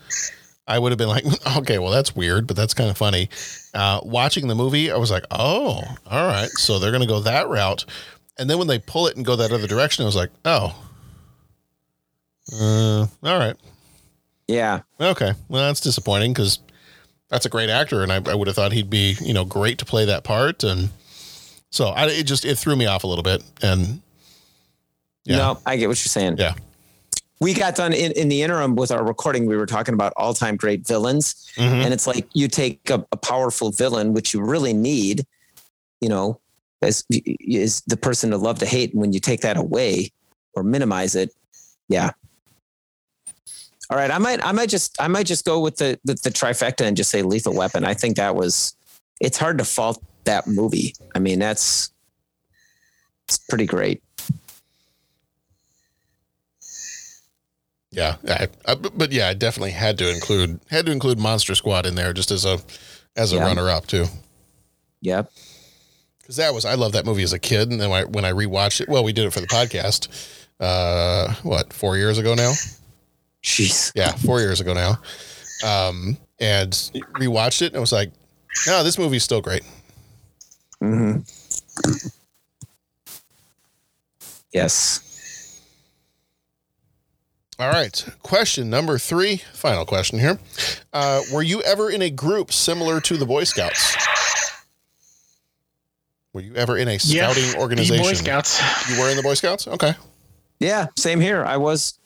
[0.67, 1.25] I would have been like,
[1.57, 3.29] okay, well that's weird, but that's kind of funny.
[3.73, 7.47] Uh, watching the movie, I was like, oh, all right, so they're gonna go that
[7.49, 7.85] route.
[8.37, 10.75] And then when they pull it and go that other direction, I was like, oh,
[12.53, 13.55] uh, all right,
[14.47, 14.81] Yeah.
[14.99, 16.59] okay, well that's disappointing because
[17.29, 19.79] that's a great actor, and I, I would have thought he'd be, you know, great
[19.79, 20.89] to play that part, and
[21.71, 24.01] so I, it just it threw me off a little bit, and
[25.23, 26.37] yeah, No, I get what you're saying.
[26.37, 26.53] yeah,
[27.41, 29.45] we got done in, in the interim with our recording.
[29.45, 31.51] We were talking about all time great villains.
[31.57, 31.83] Mhm.
[31.83, 35.25] And it's like you take a, a powerful villain, which you really need,
[35.99, 36.39] you know,
[36.81, 38.91] as is the person to love to hate.
[38.93, 40.11] And when you take that away
[40.53, 41.31] or minimize it,
[41.89, 42.11] yeah.
[43.89, 46.31] All right, I might, I might just, I might just go with the with the
[46.31, 47.85] trifecta and just say Lethal Weapon.
[47.85, 48.75] I think that was.
[49.21, 50.93] It's hard to fault that movie.
[51.13, 51.91] I mean, that's
[53.27, 54.01] it's pretty great.
[57.95, 61.85] Yeah, I, I, but yeah, I definitely had to include had to include Monster Squad
[61.85, 62.59] in there just as a
[63.15, 63.43] as a Yeah.
[63.45, 64.05] runner up too.
[65.01, 65.31] Yep.
[66.19, 68.25] Because that was I loved that movie as a kid, and then when I, when
[68.25, 70.09] I rewatched it, well, we did it for the podcast.
[70.59, 72.51] Uh, what four years ago now?
[73.43, 73.91] Jeez.
[73.95, 74.97] Yeah, four years ago now.
[75.63, 76.71] Um, and
[77.19, 78.11] rewatched it, and I was like,
[78.67, 79.63] no, this movie's still great.
[80.83, 81.19] Mm-hmm.
[84.51, 85.04] Yes.
[87.57, 88.05] All right.
[88.21, 90.37] Question number three, final question here.
[90.91, 93.95] Uh, were you ever in a group similar to the Boy Scouts?
[96.33, 98.03] Were you ever in a Yeah, scouting the organization?
[98.03, 98.89] Boy Scouts.
[98.89, 99.67] You were in the Boy Scouts?
[99.69, 99.93] Okay.
[100.59, 100.87] Yeah.
[100.97, 101.45] Same here.
[101.45, 101.97] I was.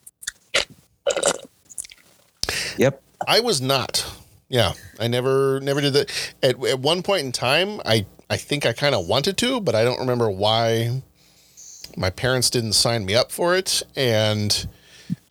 [2.76, 3.02] Yep.
[3.26, 4.06] I was not.
[4.48, 6.34] Yeah, I never never did that.
[6.42, 9.74] At, at one point in time, I I think I kind of wanted to, but
[9.74, 11.02] I don't remember why.
[11.96, 14.66] My parents didn't sign me up for it, and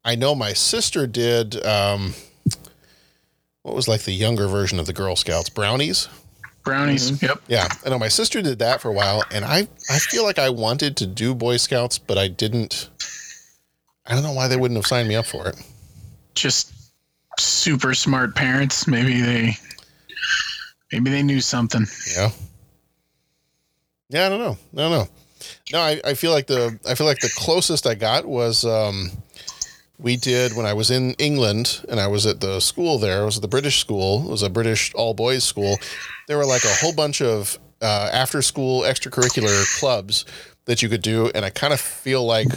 [0.10, 1.64] I know my sister did.
[1.64, 2.16] Um,
[3.62, 5.50] what was like the younger version of the Girl Scouts?
[5.50, 6.10] Brownies.
[6.64, 7.22] Brownies.
[7.22, 7.44] Yep.
[7.48, 10.40] Yeah, I know my sister did that for a while, and I I feel like
[10.40, 12.90] I wanted to do Boy Scouts, but I didn't.
[14.04, 15.56] I don't know why they wouldn't have signed me up for it.
[16.34, 16.74] Just
[17.38, 18.88] super smart parents.
[18.88, 19.58] Maybe they
[20.92, 21.86] maybe they knew something.
[22.16, 22.32] Yeah.
[24.10, 24.58] Yeah, I don't know.
[24.74, 25.08] I don't know.
[25.72, 29.12] No, I, I feel like the I feel like the closest I got was um
[30.00, 33.22] we did when I was in England and I was at the school there.
[33.22, 34.26] It was at the British school.
[34.26, 35.78] It was a British all boys school.
[36.28, 40.26] There were like a whole bunch of uh, after school extracurricular clubs
[40.66, 42.48] that you could do, and I kind of feel like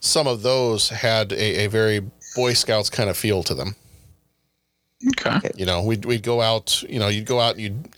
[0.00, 2.00] some of those had a, a very
[2.34, 3.76] Boy Scouts kind of feel to them.
[5.08, 5.50] Okay.
[5.56, 6.82] You know, we'd we'd go out.
[6.88, 7.88] You know, you'd go out and you'd.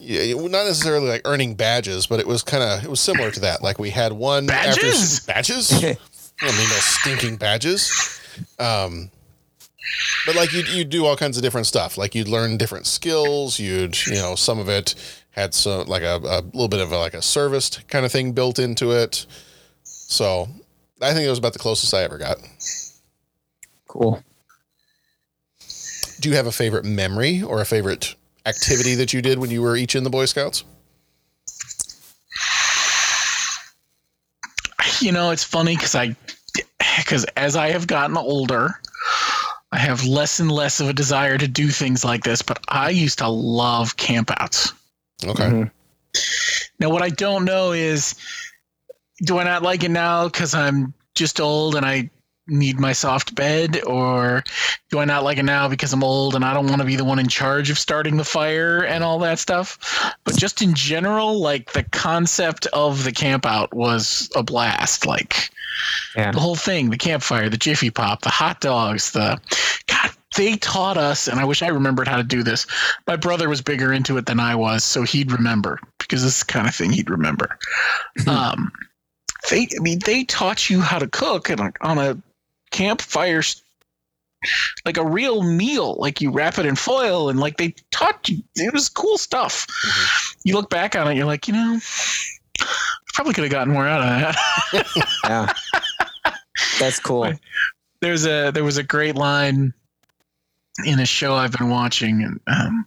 [0.00, 3.40] Yeah, not necessarily like earning badges, but it was kind of it was similar to
[3.40, 3.62] that.
[3.62, 5.18] Like we had one Badges?
[5.18, 5.98] after badges.
[6.42, 8.20] I mean, those stinking badges.
[8.58, 9.10] Um,
[10.26, 11.98] but like you you do all kinds of different stuff.
[11.98, 13.58] Like you'd learn different skills.
[13.58, 14.94] You'd you know some of it
[15.30, 18.32] had some like a, a little bit of a, like a service kind of thing
[18.32, 19.26] built into it.
[19.84, 20.48] So
[21.00, 22.38] I think it was about the closest I ever got.
[23.88, 24.22] Cool.
[26.20, 28.14] Do you have a favorite memory or a favorite
[28.44, 30.64] activity that you did when you were each in the Boy Scouts?
[35.06, 36.14] You know, it's funny because I,
[36.98, 38.78] because as I have gotten older,
[39.72, 42.42] I have less and less of a desire to do things like this.
[42.42, 44.72] But I used to love campouts.
[45.24, 45.44] Okay.
[45.44, 45.62] Mm-hmm.
[46.80, 48.14] Now, what I don't know is,
[49.22, 52.10] do I not like it now because I'm just old and I
[52.50, 54.42] need my soft bed, or
[54.90, 56.96] do I not like it now because I'm old and I don't want to be
[56.96, 59.78] the one in charge of starting the fire and all that stuff?
[60.24, 65.06] But just in general, like the concept of the campout was a blast.
[65.06, 65.50] Like
[66.16, 66.32] Yeah.
[66.32, 69.40] the whole thing, the campfire, the Jiffy Pop, the hot dogs, the
[69.86, 70.10] God.
[70.36, 72.64] They taught us, and I wish I remembered how to do this.
[73.08, 76.40] My brother was bigger into it than I was, so he'd remember because this is
[76.46, 77.58] the kind of thing he'd remember.
[78.28, 78.70] um,
[79.50, 82.16] they, I mean, they taught you how to cook and on a
[82.70, 83.42] campfire,
[84.84, 85.96] like a real meal.
[85.98, 88.42] Like you wrap it in foil, and like they taught you.
[88.56, 89.66] It was cool stuff.
[90.44, 91.78] You look back on it, you're like, you know,
[92.60, 92.66] I
[93.14, 94.36] probably could have gotten more out of
[94.72, 94.86] that.
[95.24, 95.52] Yeah.
[96.78, 97.32] That's cool.
[98.00, 99.72] there's a there was a great line
[100.84, 102.86] in a show I've been watching, and um,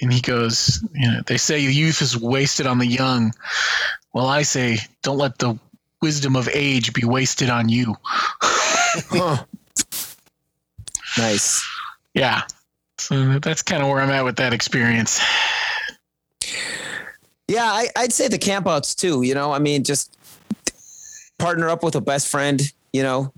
[0.00, 3.32] and he goes, you know, they say youth is wasted on the young.
[4.12, 5.58] Well, I say, don't let the
[6.06, 7.96] wisdom of age be wasted on you.
[9.10, 9.44] Huh.
[11.18, 11.66] Nice.
[12.14, 12.42] Yeah,
[12.98, 15.20] so that's kind of where I'm at with that experience.
[17.48, 19.22] Yeah, I, I'd say the campouts too.
[19.22, 20.16] You know, I mean, just
[21.38, 22.62] partner up with a best friend.
[22.92, 23.32] You know,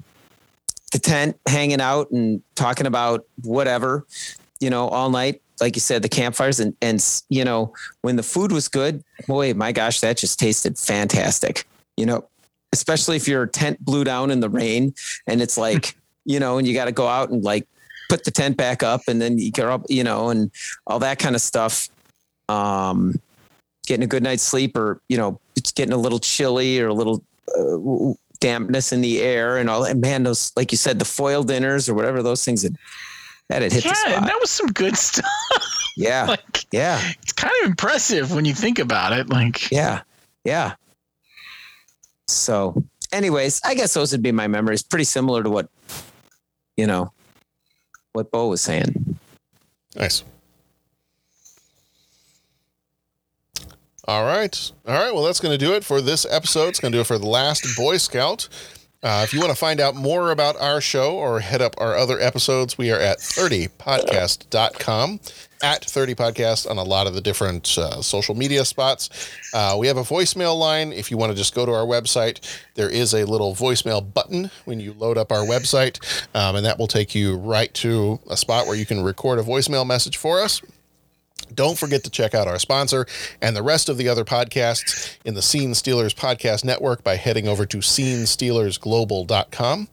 [0.92, 4.06] the tent, hanging out and talking about whatever.
[4.60, 5.40] You know, all night.
[5.60, 9.02] Like you said, the campfires and and you know when the food was good.
[9.26, 11.66] Boy, my gosh, that just tasted fantastic.
[11.96, 12.28] You know,
[12.72, 14.94] especially if your tent blew down in the rain
[15.26, 15.94] and it's like
[16.28, 17.66] you know, and you got to go out and like
[18.10, 20.50] put the tent back up and then you get up, you know, and
[20.86, 21.88] all that kind of stuff.
[22.50, 23.20] Um,
[23.86, 26.94] getting a good night's sleep or you know it's getting a little chilly or a
[26.94, 27.24] little
[27.56, 31.42] uh, dampness in the air and all and man those like you said the foil
[31.42, 32.72] dinners or whatever those things that
[33.48, 34.26] that had hit yeah, the spot.
[34.26, 35.24] that was some good stuff.
[35.96, 39.30] yeah like, yeah it's kind of impressive when you think about it.
[39.30, 40.02] Like, yeah
[40.44, 40.74] yeah
[42.28, 44.82] so anyways, I guess those would be my memories.
[44.82, 45.68] Pretty similar to what,
[46.76, 47.12] you know,
[48.12, 49.18] what Bo was saying.
[49.96, 50.22] Nice.
[54.06, 54.72] All right.
[54.86, 55.12] All right.
[55.12, 56.68] Well, that's going to do it for this episode.
[56.68, 58.48] It's going to do it for the last Boy Scout.
[59.00, 61.96] Uh, if you want to find out more about our show or head up our
[61.96, 65.20] other episodes, we are at 30podcast.com,
[65.62, 69.08] at 30podcast on a lot of the different uh, social media spots.
[69.54, 70.92] Uh, we have a voicemail line.
[70.92, 72.40] If you want to just go to our website,
[72.74, 76.00] there is a little voicemail button when you load up our website,
[76.34, 79.44] um, and that will take you right to a spot where you can record a
[79.44, 80.60] voicemail message for us.
[81.54, 83.06] Don't forget to check out our sponsor
[83.40, 87.48] and the rest of the other podcasts in the Scene Stealers Podcast Network by heading
[87.48, 89.88] over to scenestealersglobal.com.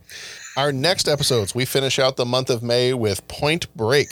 [0.58, 4.10] Our next episodes, we finish out the month of May with Point Break.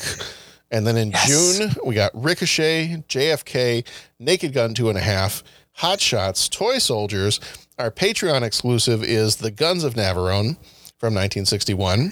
[0.72, 3.86] And then in June, we got Ricochet, JFK,
[4.20, 7.40] Naked Gun Two and a Half, Hot Shots, Toy Soldiers.
[7.78, 10.58] Our Patreon exclusive is The Guns of Navarone
[10.98, 12.12] from 1961.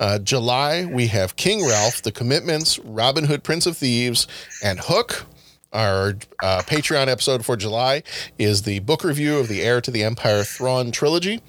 [0.00, 4.26] Uh, July, we have King Ralph, The Commitments, Robin Hood, Prince of Thieves,
[4.62, 5.26] and Hook.
[5.72, 8.02] Our uh, Patreon episode for July
[8.38, 11.40] is the book review of the Heir to the Empire Thrawn trilogy.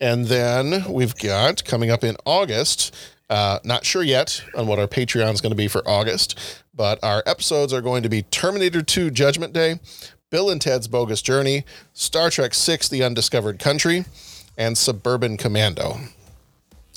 [0.00, 2.94] And then we've got coming up in August,
[3.28, 6.38] uh, not sure yet on what our Patreon is going to be for August,
[6.74, 9.80] but our episodes are going to be Terminator 2 Judgment Day,
[10.30, 14.04] Bill and Ted's Bogus Journey, Star Trek 6 The Undiscovered Country,
[14.56, 15.96] and Suburban Commando.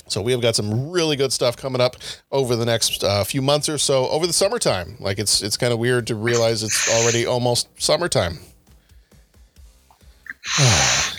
[0.08, 1.96] So we have got some really good stuff coming up
[2.30, 4.96] over the next uh, few months or so over the summertime.
[5.00, 8.38] Like it's it's kind of weird to realize it's already almost summertime.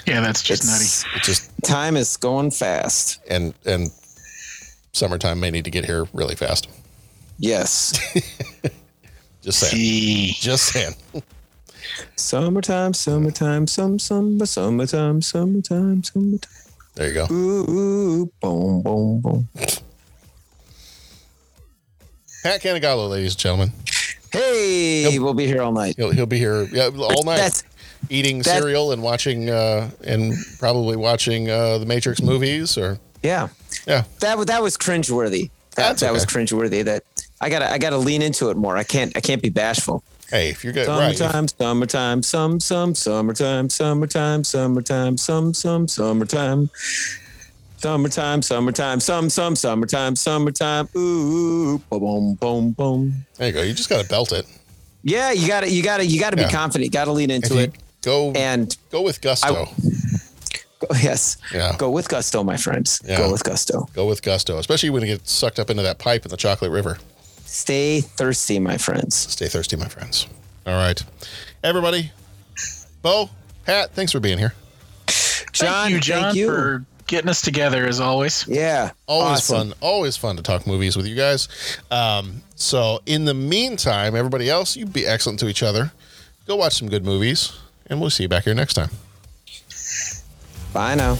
[0.06, 1.18] yeah, that's just It's- nutty.
[1.18, 3.20] It just Time is going fast.
[3.30, 3.92] and and
[4.94, 6.70] summertime may need to get here really fast.
[7.38, 7.94] Yes.
[9.42, 10.34] Just saying.
[10.40, 10.96] Just saying.
[12.16, 16.65] summertime, summertime, some summer, summertime, summertime, summertime.
[16.96, 17.28] There you go.
[17.32, 19.50] Ooh, boom, boom, boom.
[22.44, 23.72] Pat Canigallo, ladies and gentlemen.
[24.32, 25.96] Hey, we'll be here all night.
[25.98, 27.38] He'll he'll be here yeah, all night.
[27.38, 27.64] That's-
[28.10, 33.48] eating that- cereal and watching uh and probably watching uh the Matrix movies or Yeah.
[33.88, 34.04] Yeah.
[34.20, 35.50] That was that was cringeworthy.
[35.72, 36.84] That, That's that was cringeworthy.
[36.86, 37.04] That
[37.42, 38.78] I gotta I gotta lean into it more.
[38.78, 40.04] I can't I can't be bashful.
[40.36, 41.16] Hey, if you're good right.
[41.16, 46.70] Summertime, summertime, some, some, summertime, summertime, summertime, some, some, summertime.
[47.78, 50.90] Summertime, summertime, some, some, summertime, summertime.
[50.98, 53.26] Ooh, boom, boom, boom.
[53.38, 53.62] There you go.
[53.62, 54.46] You just gotta belt it.
[55.04, 56.48] Yeah, you gotta, you gotta, you gotta Yeah.
[56.48, 56.84] be confident.
[56.84, 57.72] You gotta lean into it.
[58.02, 59.70] Go and go with gusto.
[60.80, 61.38] Go- yes.
[61.54, 61.78] Yeah.
[61.78, 63.00] Go with gusto, my friends.
[63.06, 63.20] Yeah.
[63.20, 63.88] Go with gusto.
[63.94, 66.72] Go with gusto, especially when you get sucked up into that pipe in the chocolate
[66.72, 66.98] river.
[67.56, 69.16] Stay thirsty, my friends.
[69.16, 70.28] Stay thirsty, my friends.
[70.68, 71.02] All right.
[71.64, 72.12] Everybody.
[73.02, 73.30] Bo,
[73.66, 74.54] Pat, thanks for being here.
[75.54, 76.48] John, thank you, John, thank you.
[76.48, 78.46] for getting us together as always.
[78.46, 78.92] Yeah.
[79.08, 79.70] Always Awesome.
[79.70, 79.74] fun.
[79.80, 81.48] Always fun to talk movies with you guys.
[81.90, 85.94] Um, so, in the meantime, everybody else, you be excellent to each other.
[86.48, 87.54] Go watch some good movies,
[87.88, 88.90] and we'll see you back here next time.
[90.74, 91.18] Bye now.